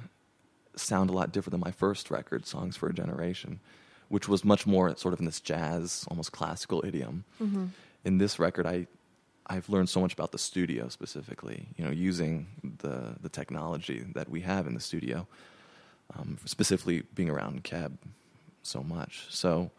sound 0.75 1.09
a 1.09 1.13
lot 1.13 1.31
different 1.31 1.51
than 1.51 1.59
my 1.61 1.69
first 1.71 2.09
record, 2.09 2.47
Songs 2.47 2.75
for 2.75 2.89
a 2.89 2.93
Generation, 2.93 3.59
which 4.09 4.27
was 4.27 4.43
much 4.43 4.65
more 4.65 4.95
sort 4.97 5.13
of 5.13 5.19
in 5.19 5.25
this 5.27 5.39
jazz, 5.39 6.03
almost 6.09 6.31
classical 6.31 6.83
idiom. 6.83 7.25
Mm-hmm. 7.39 7.65
In 8.05 8.17
this 8.17 8.39
record, 8.39 8.65
I 8.65 8.87
I've 9.47 9.67
learned 9.69 9.89
so 9.89 9.99
much 9.99 10.13
about 10.13 10.31
the 10.31 10.37
studio 10.37 10.87
specifically. 10.89 11.67
You 11.77 11.85
know, 11.85 11.91
using 11.91 12.47
the 12.79 13.15
the 13.21 13.29
technology 13.29 14.05
that 14.13 14.29
we 14.29 14.41
have 14.41 14.67
in 14.67 14.73
the 14.73 14.79
studio, 14.79 15.27
um, 16.15 16.37
specifically 16.45 17.03
being 17.13 17.29
around 17.29 17.63
Keb 17.63 17.97
so 18.61 18.81
much. 18.81 19.25
So, 19.29 19.71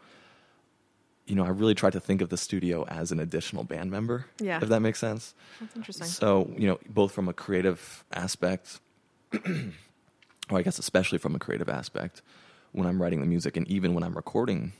you 1.25 1.35
know, 1.35 1.43
I 1.43 1.49
really 1.49 1.73
tried 1.75 1.93
to 1.93 1.99
think 1.99 2.21
of 2.21 2.29
the 2.29 2.37
studio 2.37 2.85
as 2.85 3.11
an 3.11 3.19
additional 3.19 3.63
band 3.63 3.91
member. 3.91 4.25
Yeah. 4.39 4.59
if 4.61 4.69
that 4.69 4.81
makes 4.81 4.99
sense. 4.99 5.33
That's 5.59 5.75
interesting. 5.75 6.07
So, 6.07 6.53
you 6.55 6.67
know, 6.67 6.79
both 6.87 7.11
from 7.11 7.27
a 7.27 7.33
creative 7.33 8.05
aspect, 8.13 8.79
or 9.33 10.59
I 10.59 10.61
guess 10.61 10.77
especially 10.77 11.17
from 11.17 11.35
a 11.35 11.39
creative 11.39 11.69
aspect, 11.69 12.21
when 12.71 12.87
I'm 12.87 13.01
writing 13.01 13.21
the 13.21 13.25
music 13.25 13.57
and 13.57 13.67
even 13.67 13.93
when 13.93 14.03
I'm 14.03 14.13
recording 14.15 14.73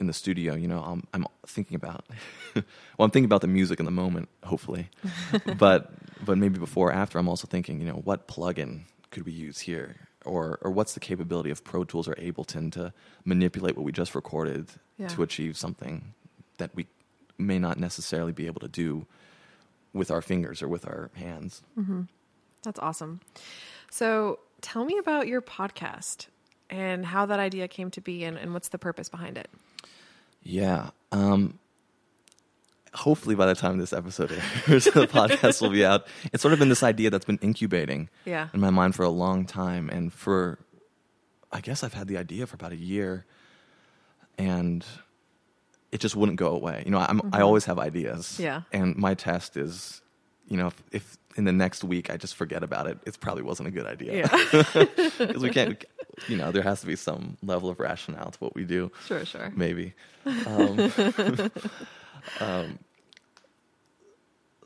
in 0.00 0.06
the 0.06 0.12
studio, 0.12 0.54
you 0.54 0.66
know, 0.66 0.80
I'm, 0.82 1.04
I'm 1.14 1.26
thinking 1.46 1.76
about, 1.76 2.04
well, 2.54 2.64
I'm 3.00 3.10
thinking 3.10 3.26
about 3.26 3.42
the 3.42 3.46
music 3.46 3.78
in 3.78 3.84
the 3.84 3.90
moment, 3.92 4.28
hopefully, 4.44 4.88
but 5.58 5.92
but 6.24 6.36
maybe 6.38 6.58
before 6.58 6.88
or 6.88 6.92
after, 6.92 7.18
I'm 7.18 7.28
also 7.28 7.46
thinking, 7.46 7.80
you 7.80 7.86
know, 7.86 8.00
what 8.04 8.26
plugin 8.26 8.82
could 9.10 9.24
we 9.26 9.32
use 9.32 9.60
here, 9.60 9.96
or 10.24 10.58
or 10.62 10.70
what's 10.70 10.94
the 10.94 11.00
capability 11.00 11.50
of 11.50 11.62
Pro 11.64 11.84
Tools 11.84 12.08
or 12.08 12.14
Ableton 12.14 12.72
to 12.72 12.92
manipulate 13.24 13.76
what 13.76 13.84
we 13.84 13.92
just 13.92 14.14
recorded 14.14 14.68
Yeah. 14.98 15.08
to 15.08 15.22
achieve 15.22 15.56
something 15.56 16.14
that 16.58 16.74
we 16.74 16.86
may 17.38 17.58
not 17.58 17.78
necessarily 17.78 18.32
be 18.32 18.46
able 18.46 18.60
to 18.60 18.68
do 18.68 19.06
with 19.92 20.10
our 20.10 20.20
fingers 20.22 20.62
or 20.62 20.68
with 20.68 20.86
our 20.86 21.10
hands. 21.14 21.62
Mm-hmm. 21.78 22.02
That's 22.62 22.78
awesome. 22.80 23.20
So 23.90 24.38
tell 24.60 24.84
me 24.84 24.98
about 24.98 25.26
your 25.26 25.40
podcast 25.40 26.26
and 26.68 27.04
how 27.06 27.26
that 27.26 27.40
idea 27.40 27.66
came 27.66 27.90
to 27.92 28.00
be 28.00 28.24
and, 28.24 28.36
and 28.38 28.52
what's 28.52 28.68
the 28.68 28.78
purpose 28.78 29.08
behind 29.08 29.36
it. 29.38 29.48
Yeah. 30.42 30.90
Um, 31.12 31.58
hopefully, 32.94 33.34
by 33.34 33.46
the 33.46 33.54
time 33.54 33.78
this 33.78 33.92
episode 33.92 34.32
airs, 34.32 34.84
the 34.84 35.06
podcast 35.06 35.60
will 35.60 35.70
be 35.70 35.84
out. 35.84 36.06
It's 36.32 36.42
sort 36.42 36.52
of 36.52 36.58
been 36.58 36.68
this 36.68 36.82
idea 36.82 37.10
that's 37.10 37.24
been 37.24 37.38
incubating 37.42 38.08
Yeah. 38.24 38.48
in 38.54 38.60
my 38.60 38.70
mind 38.70 38.94
for 38.94 39.02
a 39.04 39.10
long 39.10 39.44
time, 39.46 39.88
and 39.90 40.12
for 40.12 40.58
I 41.52 41.60
guess 41.60 41.82
I've 41.82 41.94
had 41.94 42.06
the 42.08 42.16
idea 42.16 42.46
for 42.46 42.54
about 42.54 42.72
a 42.72 42.76
year, 42.76 43.26
and 44.38 44.84
it 45.92 46.00
just 46.00 46.14
wouldn't 46.16 46.38
go 46.38 46.54
away. 46.54 46.82
You 46.84 46.92
know, 46.92 46.98
I'm, 46.98 47.20
I 47.32 47.40
always 47.40 47.64
have 47.64 47.78
ideas. 47.78 48.26
Mm-hmm. 48.34 48.42
Yeah. 48.44 48.62
And 48.72 48.94
my 48.96 49.14
test 49.14 49.56
is, 49.56 50.00
you 50.46 50.56
know, 50.56 50.68
if, 50.68 50.82
if 50.92 51.18
in 51.36 51.44
the 51.44 51.52
next 51.52 51.82
week 51.82 52.10
I 52.10 52.16
just 52.16 52.36
forget 52.36 52.62
about 52.62 52.86
it, 52.86 52.98
it 53.04 53.18
probably 53.20 53.42
wasn't 53.42 53.68
a 53.68 53.72
good 53.72 53.86
idea. 53.86 54.28
Yeah. 54.28 54.84
Because 55.18 55.42
we 55.42 55.50
can't, 55.50 55.84
you 56.28 56.36
know, 56.36 56.52
there 56.52 56.62
has 56.62 56.80
to 56.80 56.86
be 56.86 56.96
some 56.96 57.36
level 57.42 57.70
of 57.70 57.80
rationale 57.80 58.30
to 58.30 58.38
what 58.38 58.54
we 58.54 58.64
do 58.64 58.90
sure, 59.06 59.24
sure. 59.24 59.52
maybe. 59.54 59.94
Um, 60.26 60.92
um, 62.40 62.78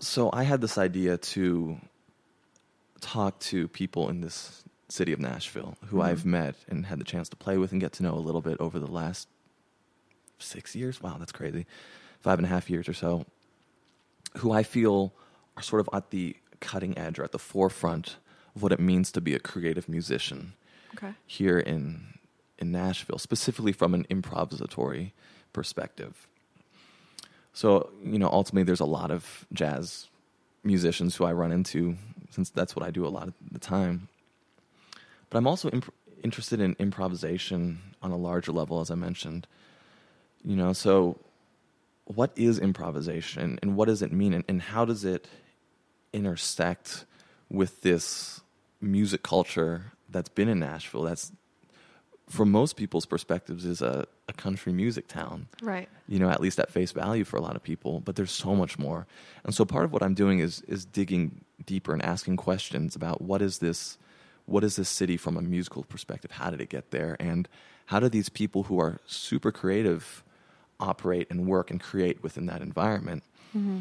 so 0.00 0.30
I 0.32 0.42
had 0.42 0.60
this 0.60 0.78
idea 0.78 1.16
to 1.16 1.78
talk 3.00 3.38
to 3.38 3.68
people 3.68 4.08
in 4.08 4.20
this 4.20 4.64
city 4.88 5.12
of 5.12 5.20
Nashville 5.20 5.76
who 5.86 6.00
I've 6.00 6.24
met 6.24 6.56
and 6.68 6.86
had 6.86 6.98
the 6.98 7.04
chance 7.04 7.28
to 7.30 7.36
play 7.36 7.56
with 7.56 7.72
and 7.72 7.80
get 7.80 7.92
to 7.94 8.02
know 8.02 8.14
a 8.14 8.20
little 8.20 8.40
bit 8.40 8.58
over 8.60 8.78
the 8.78 8.90
last 8.90 9.28
six 10.38 10.76
years. 10.76 11.02
Wow, 11.02 11.16
that's 11.18 11.32
crazy. 11.32 11.66
Five 12.20 12.38
and 12.38 12.46
a 12.46 12.48
half 12.48 12.68
years 12.68 12.88
or 12.88 12.94
so. 12.94 13.24
Who 14.38 14.52
I 14.52 14.62
feel 14.62 15.12
are 15.56 15.62
sort 15.62 15.80
of 15.80 15.88
at 15.92 16.10
the 16.10 16.36
cutting 16.60 16.96
edge 16.98 17.18
or 17.18 17.24
at 17.24 17.32
the 17.32 17.38
forefront 17.38 18.16
of 18.54 18.62
what 18.62 18.72
it 18.72 18.80
means 18.80 19.12
to 19.12 19.20
be 19.20 19.34
a 19.34 19.38
creative 19.38 19.88
musician 19.88 20.54
Okay. 20.94 21.14
here 21.26 21.58
in 21.58 22.14
in 22.58 22.70
Nashville, 22.70 23.18
specifically 23.18 23.72
from 23.72 23.94
an 23.94 24.04
improvisatory 24.10 25.10
perspective. 25.52 26.28
So, 27.52 27.90
you 28.02 28.18
know, 28.18 28.28
ultimately 28.28 28.64
there's 28.64 28.80
a 28.80 28.84
lot 28.84 29.10
of 29.10 29.46
jazz 29.52 30.08
musicians 30.62 31.16
who 31.16 31.24
I 31.24 31.32
run 31.32 31.52
into 31.52 31.96
since 32.30 32.50
that's 32.50 32.74
what 32.74 32.84
I 32.84 32.90
do 32.90 33.06
a 33.06 33.08
lot 33.08 33.28
of 33.28 33.34
the 33.50 33.58
time. 33.58 34.08
But 35.30 35.38
I'm 35.38 35.46
also 35.46 35.68
imp- 35.70 35.92
interested 36.22 36.60
in 36.60 36.74
improvisation 36.78 37.80
on 38.02 38.10
a 38.10 38.16
larger 38.16 38.52
level 38.52 38.80
as 38.80 38.90
I 38.90 38.94
mentioned. 38.94 39.46
You 40.44 40.56
know, 40.56 40.72
so 40.72 41.18
what 42.04 42.32
is 42.36 42.58
improvisation 42.58 43.58
and 43.62 43.76
what 43.76 43.86
does 43.86 44.02
it 44.02 44.12
mean 44.12 44.34
and, 44.34 44.44
and 44.48 44.60
how 44.60 44.84
does 44.84 45.04
it 45.04 45.26
intersect 46.12 47.04
with 47.48 47.82
this 47.82 48.40
music 48.80 49.22
culture 49.22 49.92
that's 50.14 50.30
been 50.30 50.48
in 50.48 50.58
Nashville 50.60 51.02
that's 51.02 51.30
from 52.30 52.50
most 52.50 52.76
people's 52.76 53.04
perspectives 53.04 53.66
is 53.66 53.82
a, 53.82 54.06
a 54.30 54.32
country 54.32 54.72
music 54.72 55.06
town 55.08 55.46
Right. 55.62 55.90
you 56.08 56.18
know 56.18 56.30
at 56.30 56.40
least 56.40 56.58
at 56.58 56.70
face 56.70 56.90
value 56.92 57.22
for 57.24 57.36
a 57.36 57.42
lot 57.42 57.54
of 57.56 57.62
people 57.62 58.00
but 58.00 58.16
there's 58.16 58.30
so 58.30 58.54
much 58.54 58.78
more 58.78 59.06
and 59.44 59.54
so 59.54 59.66
part 59.66 59.84
of 59.84 59.92
what 59.92 60.02
i'm 60.02 60.14
doing 60.14 60.38
is 60.38 60.62
is 60.62 60.86
digging 60.86 61.44
deeper 61.66 61.92
and 61.92 62.02
asking 62.02 62.36
questions 62.38 62.96
about 62.96 63.20
what 63.20 63.42
is 63.42 63.58
this 63.58 63.98
what 64.46 64.64
is 64.64 64.76
this 64.76 64.88
city 64.90 65.16
from 65.16 65.38
a 65.38 65.40
musical 65.40 65.84
perspective? 65.84 66.32
How 66.32 66.50
did 66.50 66.60
it 66.60 66.68
get 66.68 66.90
there? 66.90 67.16
And 67.18 67.48
how 67.86 67.98
do 67.98 68.10
these 68.10 68.28
people 68.28 68.64
who 68.64 68.78
are 68.78 69.00
super 69.06 69.50
creative 69.50 70.22
operate 70.78 71.28
and 71.30 71.46
work 71.46 71.70
and 71.70 71.80
create 71.80 72.22
within 72.22 72.44
that 72.46 72.60
environment? 72.60 73.22
Mm-hmm. 73.56 73.78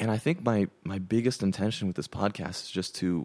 And 0.00 0.10
I 0.10 0.18
think 0.18 0.42
my 0.42 0.66
my 0.82 0.98
biggest 0.98 1.44
intention 1.44 1.86
with 1.86 1.94
this 1.94 2.08
podcast 2.08 2.64
is 2.64 2.70
just 2.72 2.96
to 2.96 3.24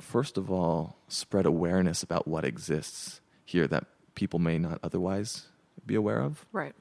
first 0.00 0.36
of 0.38 0.50
all 0.50 0.96
spread 1.08 1.46
awareness 1.46 2.02
about 2.02 2.26
what 2.26 2.44
exists 2.44 3.20
here 3.44 3.66
that 3.66 3.84
people 4.14 4.38
may 4.38 4.58
not 4.58 4.78
otherwise 4.82 5.46
be 5.86 5.94
aware 5.94 6.20
of 6.20 6.44
Right. 6.52 6.74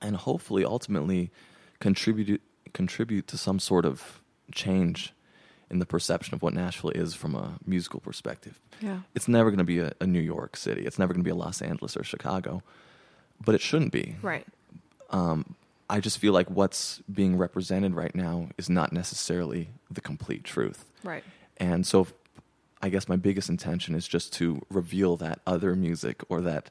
and 0.00 0.16
hopefully 0.16 0.64
ultimately 0.64 1.30
contribute 1.78 2.40
contribute 2.72 3.26
to 3.28 3.36
some 3.38 3.58
sort 3.58 3.84
of 3.84 4.20
change 4.52 5.12
in 5.70 5.78
the 5.78 5.86
perception 5.86 6.34
of 6.34 6.42
what 6.42 6.52
Nashville 6.54 6.90
is 6.90 7.14
from 7.14 7.34
a 7.34 7.58
musical 7.64 8.00
perspective. 8.00 8.60
Yeah. 8.80 9.00
It's 9.14 9.28
never 9.28 9.50
going 9.50 9.58
to 9.58 9.64
be 9.64 9.78
a, 9.78 9.92
a 10.00 10.06
New 10.06 10.20
York 10.20 10.56
City. 10.56 10.84
It's 10.84 10.98
never 10.98 11.12
going 11.12 11.22
to 11.22 11.24
be 11.24 11.30
a 11.30 11.34
Los 11.36 11.62
Angeles 11.62 11.96
or 11.96 12.02
Chicago, 12.04 12.62
but 13.44 13.54
it 13.54 13.60
shouldn't 13.60 13.92
be. 13.92 14.16
Right. 14.22 14.46
Um, 15.10 15.54
I 15.88 16.00
just 16.00 16.18
feel 16.18 16.32
like 16.32 16.48
what's 16.50 17.00
being 17.12 17.36
represented 17.36 17.94
right 17.94 18.14
now 18.14 18.48
is 18.58 18.68
not 18.70 18.92
necessarily 18.92 19.70
the 19.90 20.00
complete 20.00 20.44
truth. 20.44 20.84
Right. 21.04 21.24
And 21.56 21.84
so 21.86 22.06
I 22.82 22.88
guess 22.88 23.08
my 23.08 23.16
biggest 23.16 23.48
intention 23.48 23.94
is 23.94 24.08
just 24.08 24.32
to 24.34 24.64
reveal 24.70 25.16
that 25.18 25.40
other 25.46 25.74
music 25.74 26.22
or 26.28 26.40
that 26.42 26.70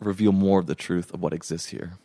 reveal 0.00 0.32
more 0.32 0.60
of 0.60 0.66
the 0.66 0.74
truth 0.74 1.12
of 1.14 1.22
what 1.22 1.32
exists 1.32 1.68
here. 1.68 1.98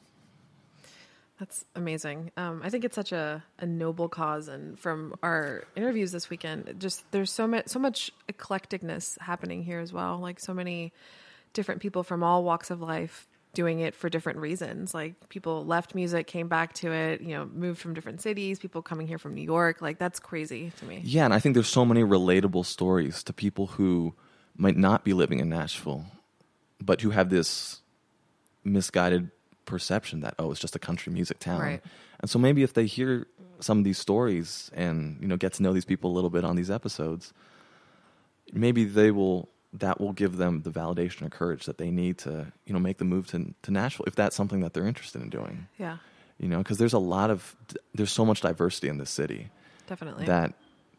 That's 1.39 1.65
amazing. 1.75 2.31
Um, 2.37 2.61
I 2.63 2.69
think 2.69 2.85
it's 2.85 2.95
such 2.95 3.11
a, 3.11 3.43
a 3.57 3.65
noble 3.65 4.07
cause, 4.07 4.47
and 4.47 4.77
from 4.77 5.15
our 5.23 5.63
interviews 5.75 6.11
this 6.11 6.29
weekend, 6.29 6.75
just 6.77 7.03
there's 7.11 7.31
so 7.31 7.47
much 7.47 7.67
so 7.67 7.79
much 7.79 8.11
eclecticness 8.31 9.19
happening 9.19 9.63
here 9.63 9.79
as 9.79 9.91
well. 9.91 10.19
Like 10.19 10.39
so 10.39 10.53
many 10.53 10.93
different 11.53 11.81
people 11.81 12.03
from 12.03 12.21
all 12.21 12.43
walks 12.43 12.69
of 12.69 12.79
life 12.79 13.27
doing 13.53 13.79
it 13.79 13.95
for 13.95 14.09
different 14.09 14.39
reasons. 14.39 14.93
Like 14.93 15.29
people 15.29 15.65
left 15.65 15.95
music, 15.95 16.27
came 16.27 16.47
back 16.47 16.73
to 16.75 16.91
it. 16.91 17.21
You 17.21 17.35
know, 17.35 17.45
moved 17.45 17.79
from 17.79 17.93
different 17.93 18.21
cities. 18.21 18.59
People 18.59 18.81
coming 18.81 19.07
here 19.07 19.17
from 19.17 19.33
New 19.33 19.43
York. 19.43 19.81
Like 19.81 19.97
that's 19.97 20.19
crazy 20.19 20.71
to 20.77 20.85
me. 20.85 21.01
Yeah, 21.03 21.25
and 21.25 21.33
I 21.33 21.39
think 21.39 21.55
there's 21.55 21.67
so 21.67 21.85
many 21.85 22.03
relatable 22.03 22.65
stories 22.65 23.23
to 23.23 23.33
people 23.33 23.67
who 23.67 24.13
might 24.55 24.77
not 24.77 25.03
be 25.03 25.13
living 25.13 25.39
in 25.39 25.49
Nashville, 25.49 26.05
but 26.81 27.01
who 27.01 27.11
have 27.11 27.29
this 27.29 27.81
misguided 28.63 29.31
perception 29.65 30.21
that 30.21 30.35
oh, 30.39 30.51
it's 30.51 30.59
just 30.59 30.75
a 30.75 30.79
country 30.79 31.11
music 31.13 31.39
town. 31.39 31.61
Right. 31.61 31.81
And 32.19 32.29
so 32.29 32.39
maybe 32.39 32.63
if 32.63 32.73
they 32.73 32.85
hear 32.85 33.27
some 33.59 33.77
of 33.77 33.83
these 33.83 33.97
stories 33.97 34.71
and 34.73 35.17
you 35.21 35.27
know 35.27 35.37
get 35.37 35.53
to 35.53 35.63
know 35.63 35.73
these 35.73 35.85
people 35.85 36.11
a 36.11 36.13
little 36.13 36.29
bit 36.29 36.43
on 36.43 36.55
these 36.55 36.71
episodes, 36.71 37.33
maybe 38.53 38.85
they 38.85 39.11
will 39.11 39.49
that 39.73 40.01
will 40.01 40.11
give 40.13 40.37
them 40.37 40.61
the 40.63 40.69
validation 40.69 41.21
or 41.25 41.29
courage 41.29 41.65
that 41.65 41.77
they 41.77 41.91
need 41.91 42.17
to 42.19 42.51
you 42.65 42.73
know 42.73 42.79
make 42.79 42.97
the 42.97 43.05
move 43.05 43.27
to 43.27 43.53
to 43.63 43.71
Nashville 43.71 44.05
if 44.07 44.15
that's 44.15 44.35
something 44.35 44.61
that 44.61 44.73
they're 44.73 44.87
interested 44.87 45.21
in 45.21 45.29
doing. 45.29 45.67
Yeah, 45.79 45.97
You 46.39 46.47
know, 46.49 46.57
because 46.59 46.77
there's 46.77 46.93
a 46.93 46.99
lot 46.99 47.29
of 47.29 47.55
there's 47.95 48.11
so 48.11 48.25
much 48.25 48.41
diversity 48.41 48.87
in 48.89 48.97
this 48.97 49.09
city 49.09 49.49
definitely. 49.87 50.25
that 50.25 50.53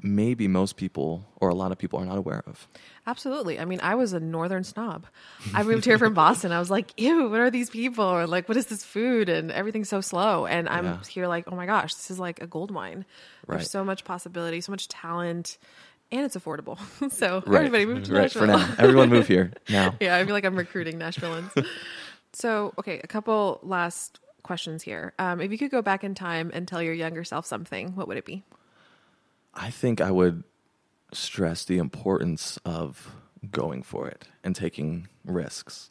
maybe 0.04 0.48
most 0.48 0.76
people 0.76 1.24
or 1.36 1.48
a 1.50 1.54
lot 1.54 1.70
of 1.70 1.78
people 1.78 2.00
are 2.00 2.04
not 2.04 2.18
aware 2.18 2.42
of. 2.46 2.66
Absolutely. 3.06 3.60
I 3.60 3.64
mean, 3.64 3.78
I 3.82 3.94
was 3.94 4.12
a 4.12 4.18
northern 4.20 4.64
snob. 4.64 5.06
I 5.54 5.62
moved 5.62 5.84
here 5.84 5.98
from 5.98 6.12
Boston. 6.14 6.50
I 6.50 6.58
was 6.58 6.70
like, 6.70 6.92
ew, 7.00 7.28
what 7.28 7.38
are 7.40 7.50
these 7.50 7.70
people? 7.70 8.04
Or 8.04 8.26
like, 8.26 8.48
what 8.48 8.56
is 8.56 8.66
this 8.66 8.82
food? 8.84 9.28
And 9.28 9.52
everything's 9.52 9.88
so 9.88 10.00
slow. 10.00 10.46
And 10.46 10.68
I'm 10.68 10.84
Yeah. 10.86 10.98
here 11.08 11.28
like, 11.28 11.44
oh 11.46 11.54
my 11.54 11.66
gosh, 11.66 11.94
this 11.94 12.10
is 12.10 12.18
like 12.18 12.40
a 12.42 12.46
gold 12.48 12.72
mine. 12.72 13.04
Right. 13.46 13.58
There's 13.58 13.70
so 13.70 13.84
much 13.84 14.02
possibility, 14.04 14.60
so 14.60 14.72
much 14.72 14.88
talent, 14.88 15.58
and 16.12 16.20
it's 16.24 16.36
affordable. 16.36 16.78
so 17.12 17.42
Right. 17.46 17.58
everybody 17.66 17.86
move 17.86 18.04
to 18.04 18.12
right 18.12 18.22
Nashville. 18.22 18.42
for 18.42 18.46
now. 18.46 18.74
Everyone 18.78 19.08
move 19.10 19.26
here 19.26 19.52
now. 19.68 19.96
yeah, 20.00 20.16
I 20.16 20.24
feel 20.24 20.34
like 20.34 20.44
I'm 20.44 20.54
recruiting 20.56 20.98
Nashvilleans. 20.98 21.66
so, 22.32 22.72
okay, 22.78 23.00
a 23.02 23.06
couple 23.08 23.58
last 23.64 24.20
questions 24.44 24.82
here. 24.82 25.12
Um, 25.18 25.40
if 25.40 25.50
you 25.50 25.58
could 25.58 25.70
go 25.70 25.82
back 25.82 26.04
in 26.04 26.14
time 26.14 26.50
and 26.54 26.68
tell 26.68 26.80
your 26.82 26.94
younger 26.94 27.24
self 27.24 27.46
something, 27.46 27.96
what 27.96 28.06
would 28.08 28.16
it 28.16 28.24
be? 28.24 28.44
I 29.54 29.70
think 29.70 30.00
I 30.00 30.10
would 30.10 30.44
stress 31.12 31.64
the 31.64 31.78
importance 31.78 32.58
of 32.64 33.14
going 33.50 33.82
for 33.82 34.08
it 34.08 34.28
and 34.44 34.54
taking 34.56 35.08
risks. 35.24 35.90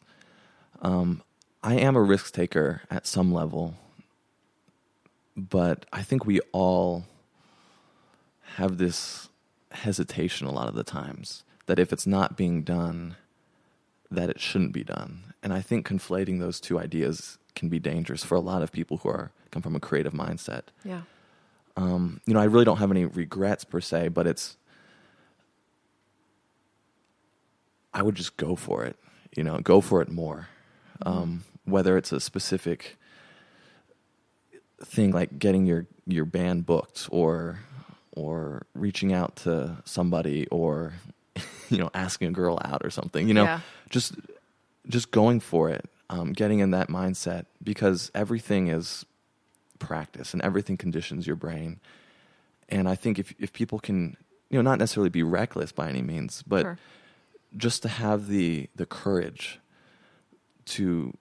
Um, 0.80 1.22
I 1.62 1.74
am 1.74 1.94
a 1.94 2.02
risk 2.02 2.32
taker 2.34 2.82
at 2.90 3.06
some 3.06 3.32
level, 3.32 3.74
but 5.36 5.86
I 5.92 6.02
think 6.02 6.26
we 6.26 6.40
all 6.50 7.04
have 8.56 8.78
this 8.78 9.28
hesitation 9.74 10.46
a 10.46 10.52
lot 10.52 10.68
of 10.68 10.74
the 10.74 10.84
times 10.84 11.44
that 11.66 11.78
if 11.78 11.92
it's 11.92 12.06
not 12.06 12.36
being 12.36 12.62
done, 12.62 13.16
that 14.10 14.28
it 14.30 14.40
shouldn't 14.40 14.72
be 14.72 14.84
done. 14.84 15.34
And 15.42 15.52
I 15.52 15.60
think 15.60 15.86
conflating 15.86 16.38
those 16.40 16.60
two 16.60 16.78
ideas 16.78 17.38
can 17.54 17.68
be 17.68 17.78
dangerous 17.78 18.24
for 18.24 18.34
a 18.34 18.40
lot 18.40 18.62
of 18.62 18.72
people 18.72 18.98
who 18.98 19.08
are 19.08 19.30
come 19.50 19.62
from 19.62 19.76
a 19.76 19.80
creative 19.80 20.12
mindset 20.14 20.62
Yeah. 20.84 21.02
um, 21.76 22.20
you 22.26 22.32
know, 22.34 22.40
I 22.40 22.44
really 22.44 22.64
don't 22.64 22.78
have 22.78 22.90
any 22.90 23.04
regrets 23.04 23.64
per 23.64 23.80
se, 23.80 24.08
but 24.08 24.26
it's, 24.26 24.56
I 27.94 28.02
would 28.02 28.14
just 28.14 28.36
go 28.36 28.56
for 28.56 28.84
it, 28.84 28.96
you 29.36 29.42
know, 29.44 29.58
go 29.58 29.80
for 29.80 30.00
it 30.00 30.08
more. 30.08 30.48
Um, 31.04 31.44
whether 31.64 31.96
it's 31.96 32.12
a 32.12 32.20
specific 32.20 32.96
thing 34.84 35.10
like 35.12 35.38
getting 35.38 35.66
your, 35.66 35.86
your 36.06 36.24
band 36.24 36.64
booked 36.66 37.08
or, 37.10 37.60
or 38.12 38.66
reaching 38.74 39.12
out 39.12 39.36
to 39.36 39.76
somebody 39.84 40.46
or, 40.48 40.94
you 41.70 41.78
know, 41.78 41.90
asking 41.94 42.28
a 42.28 42.32
girl 42.32 42.58
out 42.64 42.82
or 42.84 42.90
something, 42.90 43.26
you 43.28 43.34
know, 43.34 43.44
Yeah. 43.44 43.60
just, 43.90 44.14
just 44.88 45.10
going 45.10 45.40
for 45.40 45.70
it, 45.70 45.88
um, 46.10 46.32
getting 46.32 46.58
in 46.60 46.70
that 46.72 46.88
mindset 46.88 47.46
because 47.62 48.10
everything 48.14 48.68
is 48.68 49.04
practice 49.78 50.32
and 50.32 50.42
everything 50.42 50.76
conditions 50.76 51.26
your 51.26 51.36
brain. 51.36 51.80
And 52.68 52.88
I 52.88 52.94
think 52.94 53.18
if 53.18 53.34
if 53.38 53.52
people 53.52 53.78
can, 53.78 54.16
you 54.50 54.56
know, 54.58 54.62
not 54.62 54.78
necessarily 54.78 55.10
be 55.10 55.22
reckless 55.22 55.72
by 55.72 55.88
any 55.88 56.02
means, 56.02 56.42
but 56.46 56.62
Sure. 56.62 56.78
just 57.56 57.82
to 57.82 57.88
have 57.88 58.28
the 58.28 58.68
the 58.76 58.86
courage 58.86 59.58
to 60.66 61.16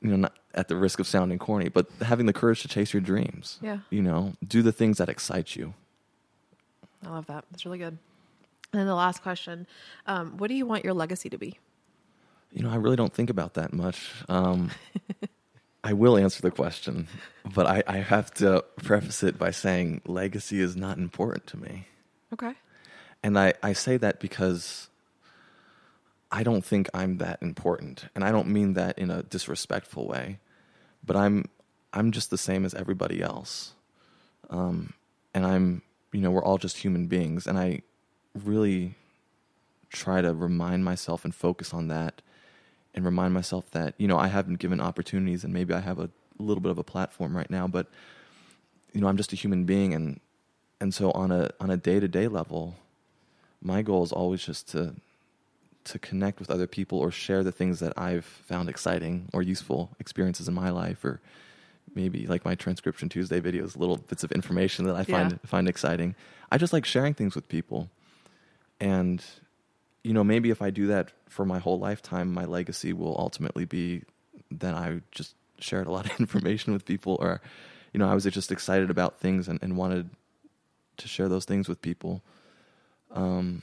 you 0.00 0.10
know, 0.10 0.16
not 0.16 0.36
at 0.54 0.68
the 0.68 0.76
risk 0.76 1.00
of 1.00 1.06
sounding 1.06 1.38
corny, 1.38 1.68
but 1.68 1.86
having 2.02 2.26
the 2.26 2.32
courage 2.32 2.62
to 2.62 2.68
chase 2.68 2.92
your 2.92 3.00
dreams. 3.00 3.58
Yeah. 3.60 3.78
You 3.90 4.00
know, 4.02 4.34
do 4.46 4.62
the 4.62 4.70
things 4.72 4.98
that 4.98 5.08
excite 5.08 5.56
you. 5.56 5.74
I 7.04 7.10
love 7.10 7.26
that. 7.26 7.44
That's 7.50 7.64
really 7.64 7.78
good. 7.78 7.98
And 8.72 8.80
then 8.80 8.86
the 8.86 8.94
last 8.94 9.22
question 9.22 9.66
um, 10.06 10.36
What 10.36 10.48
do 10.48 10.54
you 10.54 10.66
want 10.66 10.84
your 10.84 10.94
legacy 10.94 11.30
to 11.30 11.38
be? 11.38 11.58
You 12.52 12.62
know, 12.62 12.70
I 12.70 12.76
really 12.76 12.96
don't 12.96 13.12
think 13.12 13.30
about 13.30 13.54
that 13.54 13.72
much. 13.72 14.10
Um, 14.28 14.70
I 15.84 15.92
will 15.92 16.16
answer 16.16 16.42
the 16.42 16.50
question, 16.50 17.08
but 17.54 17.66
I, 17.66 17.82
I 17.86 17.98
have 17.98 18.32
to 18.34 18.64
preface 18.82 19.22
it 19.22 19.38
by 19.38 19.52
saying 19.52 20.02
legacy 20.06 20.60
is 20.60 20.76
not 20.76 20.98
important 20.98 21.46
to 21.48 21.56
me. 21.56 21.86
Okay. 22.32 22.52
And 23.22 23.38
I, 23.38 23.54
I 23.62 23.72
say 23.72 23.96
that 23.98 24.20
because 24.20 24.88
I 26.30 26.42
don't 26.42 26.64
think 26.64 26.88
I'm 26.92 27.18
that 27.18 27.38
important. 27.42 28.06
And 28.14 28.24
I 28.24 28.32
don't 28.32 28.48
mean 28.48 28.74
that 28.74 28.98
in 28.98 29.10
a 29.10 29.22
disrespectful 29.22 30.06
way, 30.06 30.38
but 31.04 31.16
I'm 31.16 31.46
I'm 31.92 32.12
just 32.12 32.30
the 32.30 32.38
same 32.38 32.64
as 32.64 32.74
everybody 32.74 33.22
else. 33.22 33.72
Um, 34.50 34.92
and 35.32 35.46
I'm 35.46 35.82
you 36.12 36.20
know, 36.20 36.30
we're 36.30 36.44
all 36.44 36.58
just 36.58 36.78
human 36.78 37.06
beings 37.06 37.46
and 37.46 37.58
I 37.58 37.82
really 38.34 38.94
try 39.90 40.20
to 40.20 40.34
remind 40.34 40.84
myself 40.84 41.24
and 41.24 41.34
focus 41.34 41.72
on 41.72 41.88
that 41.88 42.22
and 42.94 43.04
remind 43.04 43.34
myself 43.34 43.70
that, 43.70 43.94
you 43.98 44.08
know, 44.08 44.18
I 44.18 44.28
have 44.28 44.46
been 44.46 44.56
given 44.56 44.80
opportunities 44.80 45.44
and 45.44 45.52
maybe 45.52 45.74
I 45.74 45.80
have 45.80 45.98
a 45.98 46.10
little 46.38 46.60
bit 46.60 46.70
of 46.70 46.78
a 46.78 46.84
platform 46.84 47.36
right 47.36 47.50
now, 47.50 47.66
but 47.66 47.88
you 48.92 49.00
know, 49.00 49.08
I'm 49.08 49.16
just 49.16 49.32
a 49.32 49.36
human 49.36 49.64
being 49.64 49.94
and 49.94 50.20
and 50.80 50.94
so 50.94 51.10
on 51.12 51.30
a 51.30 51.50
on 51.60 51.70
a 51.70 51.76
day-to-day 51.76 52.28
level, 52.28 52.76
my 53.60 53.82
goal 53.82 54.02
is 54.02 54.12
always 54.12 54.44
just 54.44 54.68
to 54.70 54.94
to 55.84 55.98
connect 55.98 56.38
with 56.38 56.50
other 56.50 56.66
people 56.66 56.98
or 56.98 57.10
share 57.10 57.42
the 57.42 57.52
things 57.52 57.80
that 57.80 57.92
I've 57.96 58.24
found 58.24 58.68
exciting 58.68 59.28
or 59.32 59.42
useful 59.42 59.90
experiences 59.98 60.46
in 60.46 60.54
my 60.54 60.70
life 60.70 61.04
or 61.04 61.20
maybe 61.94 62.26
like 62.26 62.44
my 62.44 62.54
transcription 62.54 63.08
Tuesday 63.08 63.40
videos, 63.40 63.76
little 63.76 63.96
bits 63.96 64.24
of 64.24 64.32
information 64.32 64.84
that 64.86 64.96
I 64.96 65.04
find 65.04 65.32
Yeah. 65.32 65.38
find 65.44 65.68
exciting. 65.68 66.14
I 66.50 66.58
just 66.58 66.72
like 66.72 66.84
sharing 66.84 67.14
things 67.14 67.34
with 67.34 67.48
people. 67.48 67.90
And 68.80 69.24
you 70.04 70.12
know, 70.12 70.24
maybe 70.24 70.50
if 70.50 70.62
I 70.62 70.70
do 70.70 70.86
that 70.88 71.12
for 71.28 71.44
my 71.44 71.58
whole 71.58 71.78
lifetime, 71.78 72.32
my 72.32 72.44
legacy 72.44 72.92
will 72.92 73.16
ultimately 73.18 73.64
be 73.64 74.02
that 74.50 74.74
I 74.74 75.00
just 75.10 75.34
shared 75.58 75.86
a 75.86 75.90
lot 75.90 76.06
of 76.06 76.18
information 76.20 76.72
with 76.72 76.84
people 76.84 77.16
or 77.20 77.40
you 77.92 77.98
know, 77.98 78.08
I 78.08 78.14
was 78.14 78.24
just 78.24 78.52
excited 78.52 78.90
about 78.90 79.18
things 79.18 79.48
and, 79.48 79.58
and 79.62 79.76
wanted 79.76 80.10
to 80.98 81.08
share 81.08 81.28
those 81.28 81.44
things 81.46 81.68
with 81.68 81.80
people. 81.80 82.22
Um, 83.10 83.62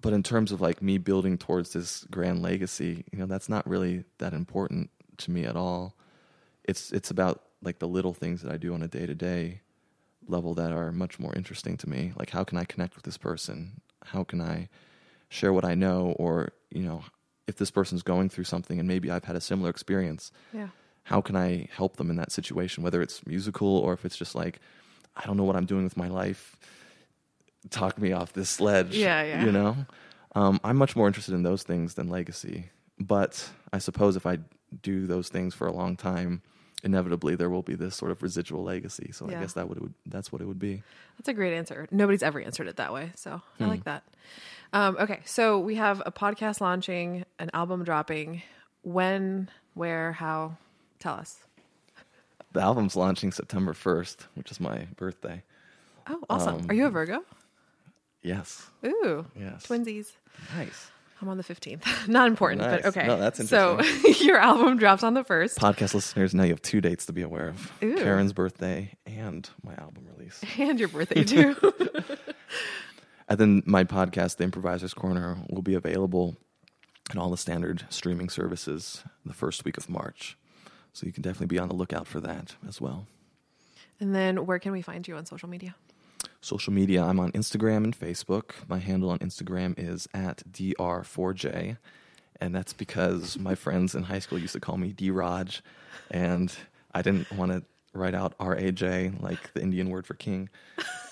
but 0.00 0.12
in 0.12 0.22
terms 0.22 0.52
of 0.52 0.60
like 0.60 0.82
me 0.82 0.98
building 0.98 1.38
towards 1.38 1.72
this 1.72 2.04
grand 2.10 2.42
legacy, 2.42 3.04
you 3.10 3.18
know, 3.18 3.26
that's 3.26 3.48
not 3.48 3.66
really 3.66 4.04
that 4.18 4.32
important 4.32 4.90
to 5.18 5.30
me 5.30 5.44
at 5.44 5.56
all. 5.56 5.94
It's 6.64 6.92
it's 6.92 7.10
about 7.10 7.42
like 7.62 7.78
the 7.78 7.88
little 7.88 8.14
things 8.14 8.42
that 8.42 8.52
I 8.52 8.56
do 8.56 8.72
on 8.74 8.82
a 8.82 8.88
day 8.88 9.06
to 9.06 9.14
day 9.14 9.60
level 10.26 10.54
that 10.54 10.70
are 10.72 10.92
much 10.92 11.18
more 11.18 11.34
interesting 11.34 11.76
to 11.78 11.88
me. 11.88 12.12
Like 12.16 12.30
how 12.30 12.44
can 12.44 12.58
I 12.58 12.64
connect 12.64 12.94
with 12.96 13.04
this 13.04 13.18
person? 13.18 13.80
how 14.04 14.24
can 14.24 14.40
I 14.40 14.68
share 15.28 15.52
what 15.52 15.64
I 15.64 15.74
know, 15.74 16.12
or 16.18 16.52
you 16.70 16.82
know, 16.82 17.04
if 17.46 17.56
this 17.56 17.70
person's 17.70 18.02
going 18.02 18.30
through 18.30 18.44
something 18.44 18.78
and 18.78 18.88
maybe 18.88 19.10
I've 19.10 19.24
had 19.24 19.36
a 19.36 19.40
similar 19.42 19.68
experience, 19.68 20.32
Yeah. 20.54 20.68
how 21.04 21.20
can 21.20 21.36
I 21.36 21.68
help 21.70 21.96
them 21.98 22.08
in 22.10 22.16
that 22.16 22.32
situation? 22.32 22.82
Whether 22.82 23.02
it's 23.02 23.26
musical 23.26 23.68
or 23.68 23.92
if 23.92 24.04
it's 24.06 24.16
just 24.16 24.34
like, 24.34 24.58
I 25.14 25.26
don't 25.26 25.36
know 25.36 25.44
what 25.44 25.54
I'm 25.54 25.66
doing 25.66 25.84
with 25.84 25.96
my 25.98 26.08
life. 26.08 26.56
Talk 27.68 27.98
me 27.98 28.12
off 28.12 28.32
this 28.32 28.58
ledge. 28.58 28.96
Yeah, 28.96 29.22
yeah. 29.22 29.44
You 29.44 29.52
know, 29.52 29.76
um, 30.34 30.58
I'm 30.64 30.76
much 30.78 30.96
more 30.96 31.06
interested 31.06 31.34
in 31.34 31.42
those 31.42 31.62
things 31.62 31.94
than 31.94 32.08
legacy. 32.08 32.70
But 32.98 33.50
I 33.72 33.78
suppose 33.78 34.16
if 34.16 34.24
I 34.24 34.38
do 34.82 35.06
those 35.06 35.28
things 35.28 35.54
for 35.54 35.66
a 35.66 35.72
long 35.72 35.96
time, 35.96 36.42
inevitably 36.82 37.34
there 37.36 37.50
will 37.50 37.62
be 37.62 37.74
this 37.74 37.94
sort 37.96 38.10
of 38.10 38.22
residual 38.22 38.62
legacy. 38.62 39.10
So 39.12 39.28
Yeah. 39.28 39.38
I 39.38 39.40
guess 39.42 39.52
that 39.54 39.68
would 39.68 39.92
that's 40.06 40.32
what 40.32 40.40
it 40.40 40.46
would 40.46 40.58
be. 40.58 40.82
That's 41.18 41.28
a 41.28 41.34
great 41.34 41.54
answer. 41.54 41.86
Nobody's 41.90 42.22
ever 42.22 42.40
answered 42.40 42.68
it 42.68 42.76
that 42.76 42.92
way. 42.92 43.12
So 43.16 43.42
I 43.58 43.64
Hmm. 43.64 43.68
like 43.70 43.84
that. 43.84 44.02
Um, 44.72 44.96
okay. 45.00 45.20
So 45.24 45.58
we 45.58 45.74
have 45.76 46.02
a 46.06 46.12
podcast 46.12 46.60
launching, 46.60 47.24
an 47.38 47.50
album 47.52 47.84
dropping. 47.84 48.42
When, 48.82 49.50
where, 49.74 50.12
how? 50.12 50.56
Tell 51.00 51.14
us. 51.14 51.40
The 52.52 52.60
album's 52.60 52.96
launching 52.96 53.30
September 53.32 53.72
1st, 53.74 54.26
which 54.34 54.50
is 54.50 54.58
my 54.60 54.86
birthday. 54.96 55.42
Oh, 56.08 56.22
awesome. 56.30 56.54
Um, 56.62 56.66
Are 56.68 56.74
you 56.74 56.86
a 56.86 56.90
Virgo? 56.90 57.24
Yes. 58.22 58.68
Ooh. 58.84 59.26
Yes. 59.38 59.66
Twinsies. 59.66 60.12
Nice. 60.56 60.90
I'm 61.20 61.28
on 61.28 61.36
the 61.36 61.44
15th. 61.44 61.84
Not 62.08 62.28
important, 62.28 62.62
but 62.62 62.84
okay. 62.86 63.06
No, 63.06 63.18
that's 63.18 63.46
So 63.48 63.80
your 64.20 64.38
album 64.38 64.78
drops 64.78 65.02
on 65.02 65.14
the 65.14 65.22
1st. 65.24 65.56
Podcast 65.56 65.92
listeners, 65.94 66.34
now 66.34 66.44
you 66.44 66.50
have 66.50 66.62
two 66.62 66.80
dates 66.80 67.06
to 67.06 67.12
be 67.12 67.22
aware 67.22 67.48
of 67.48 67.72
Ooh. 67.82 67.96
Karen's 67.96 68.32
birthday 68.32 68.92
and 69.04 69.48
my 69.62 69.74
album 69.74 70.06
release. 70.16 70.40
and 70.58 70.78
your 70.80 70.88
birthday 70.88 71.24
too. 71.24 71.56
And 73.28 73.38
then 73.38 73.62
my 73.64 73.84
podcast, 73.84 74.38
The 74.38 74.44
Improviser's 74.44 74.92
Corner, 74.94 75.36
will 75.50 75.62
be 75.62 75.74
available 75.74 76.36
in 77.12 77.18
all 77.18 77.30
the 77.30 77.36
standard 77.36 77.84
streaming 77.88 78.28
services 78.28 79.04
the 79.24 79.32
first 79.34 79.64
week 79.64 79.76
of 79.76 79.88
March. 79.88 80.36
So 80.92 81.06
you 81.06 81.12
can 81.12 81.22
definitely 81.22 81.46
be 81.46 81.58
on 81.58 81.68
the 81.68 81.74
lookout 81.74 82.08
for 82.08 82.18
that 82.20 82.56
as 82.66 82.80
well. 82.80 83.06
and 84.00 84.14
then 84.14 84.46
where 84.46 84.58
can 84.58 84.72
we 84.72 84.82
find 84.82 85.06
you 85.06 85.14
on 85.16 85.26
social 85.26 85.48
media? 85.48 85.74
Social 86.42 86.72
media, 86.72 87.02
I'm 87.02 87.20
on 87.20 87.32
Instagram 87.32 87.84
and 87.84 87.98
Facebook. 87.98 88.52
My 88.68 88.78
handle 88.78 89.10
on 89.10 89.18
Instagram 89.18 89.74
is 89.78 90.08
at 90.14 90.42
DR4J. 90.50 91.76
And 92.40 92.54
that's 92.54 92.72
because 92.72 93.38
my 93.38 93.54
friends 93.64 93.94
in 93.94 94.04
high 94.04 94.20
school 94.20 94.38
used 94.38 94.54
to 94.54 94.60
call 94.60 94.78
me 94.78 94.92
D-Raj. 94.92 95.62
And 96.10 96.52
I 96.94 97.02
didn't 97.02 97.30
want 97.32 97.52
to 97.52 97.62
write 97.92 98.14
out 98.14 98.34
R-A-J, 98.40 99.12
like 99.20 99.52
the 99.52 99.60
Indian 99.60 99.90
word 99.90 100.06
for 100.06 100.14
king. 100.14 100.48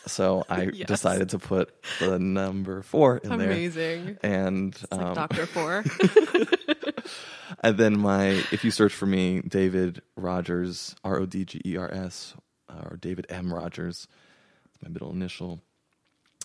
So 0.07 0.45
I 0.49 0.63
Yes. 0.73 0.89
decided 0.89 1.29
to 1.31 1.39
put 1.39 1.75
the 1.99 2.19
number 2.19 2.81
four 2.83 3.19
in 3.19 3.37
there. 3.37 3.51
Amazing. 3.51 4.17
And 4.23 4.75
It's 4.75 4.91
like 4.93 5.01
um, 5.01 5.15
Dr. 5.15 5.45
Four. 5.47 5.85
and 7.63 7.77
then 7.77 7.99
my 7.99 8.29
if 8.53 8.65
you 8.65 8.71
search 8.71 8.95
for 8.95 9.07
me, 9.07 9.41
David 9.43 10.01
Rodgers, 10.17 10.95
R 11.05 11.19
O 11.19 11.27
D 11.27 11.45
G 11.45 11.61
E 11.67 11.77
R 11.77 11.93
S, 11.93 12.35
or 12.71 12.97
David 12.97 13.27
M 13.29 13.53
Rodgers, 13.53 14.07
my 14.83 14.89
middle 14.89 15.11
initial. 15.11 15.61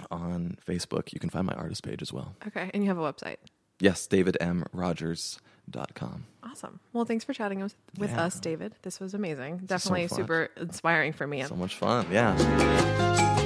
On 0.09 0.57
Facebook, 0.67 1.13
you 1.13 1.19
can 1.19 1.29
find 1.29 1.45
my 1.45 1.53
artist 1.53 1.83
page 1.83 2.01
as 2.01 2.11
well. 2.11 2.35
okay. 2.47 2.71
And 2.73 2.81
you 2.83 2.89
have 2.89 2.97
a 2.97 3.13
website. 3.13 3.35
Yes, 3.79 4.07
davidmrodgers.com. 4.07 6.25
Awesome. 6.43 6.79
Well, 6.93 7.05
thanks 7.05 7.23
for 7.23 7.33
chatting 7.33 7.61
with, 7.61 7.75
with 7.99 8.09
Yeah. 8.11 8.23
us, 8.23 8.39
David. 8.39 8.73
This 8.81 8.99
was 8.99 9.13
amazing. 9.13 9.59
so 9.59 9.65
Definitely 9.67 10.07
fun. 10.07 10.17
super 10.17 10.49
inspiring 10.57 11.13
for 11.13 11.27
me. 11.27 11.43
So 11.43 11.55
much 11.55 11.75
fun. 11.75 12.07
Yeah. 12.11 13.39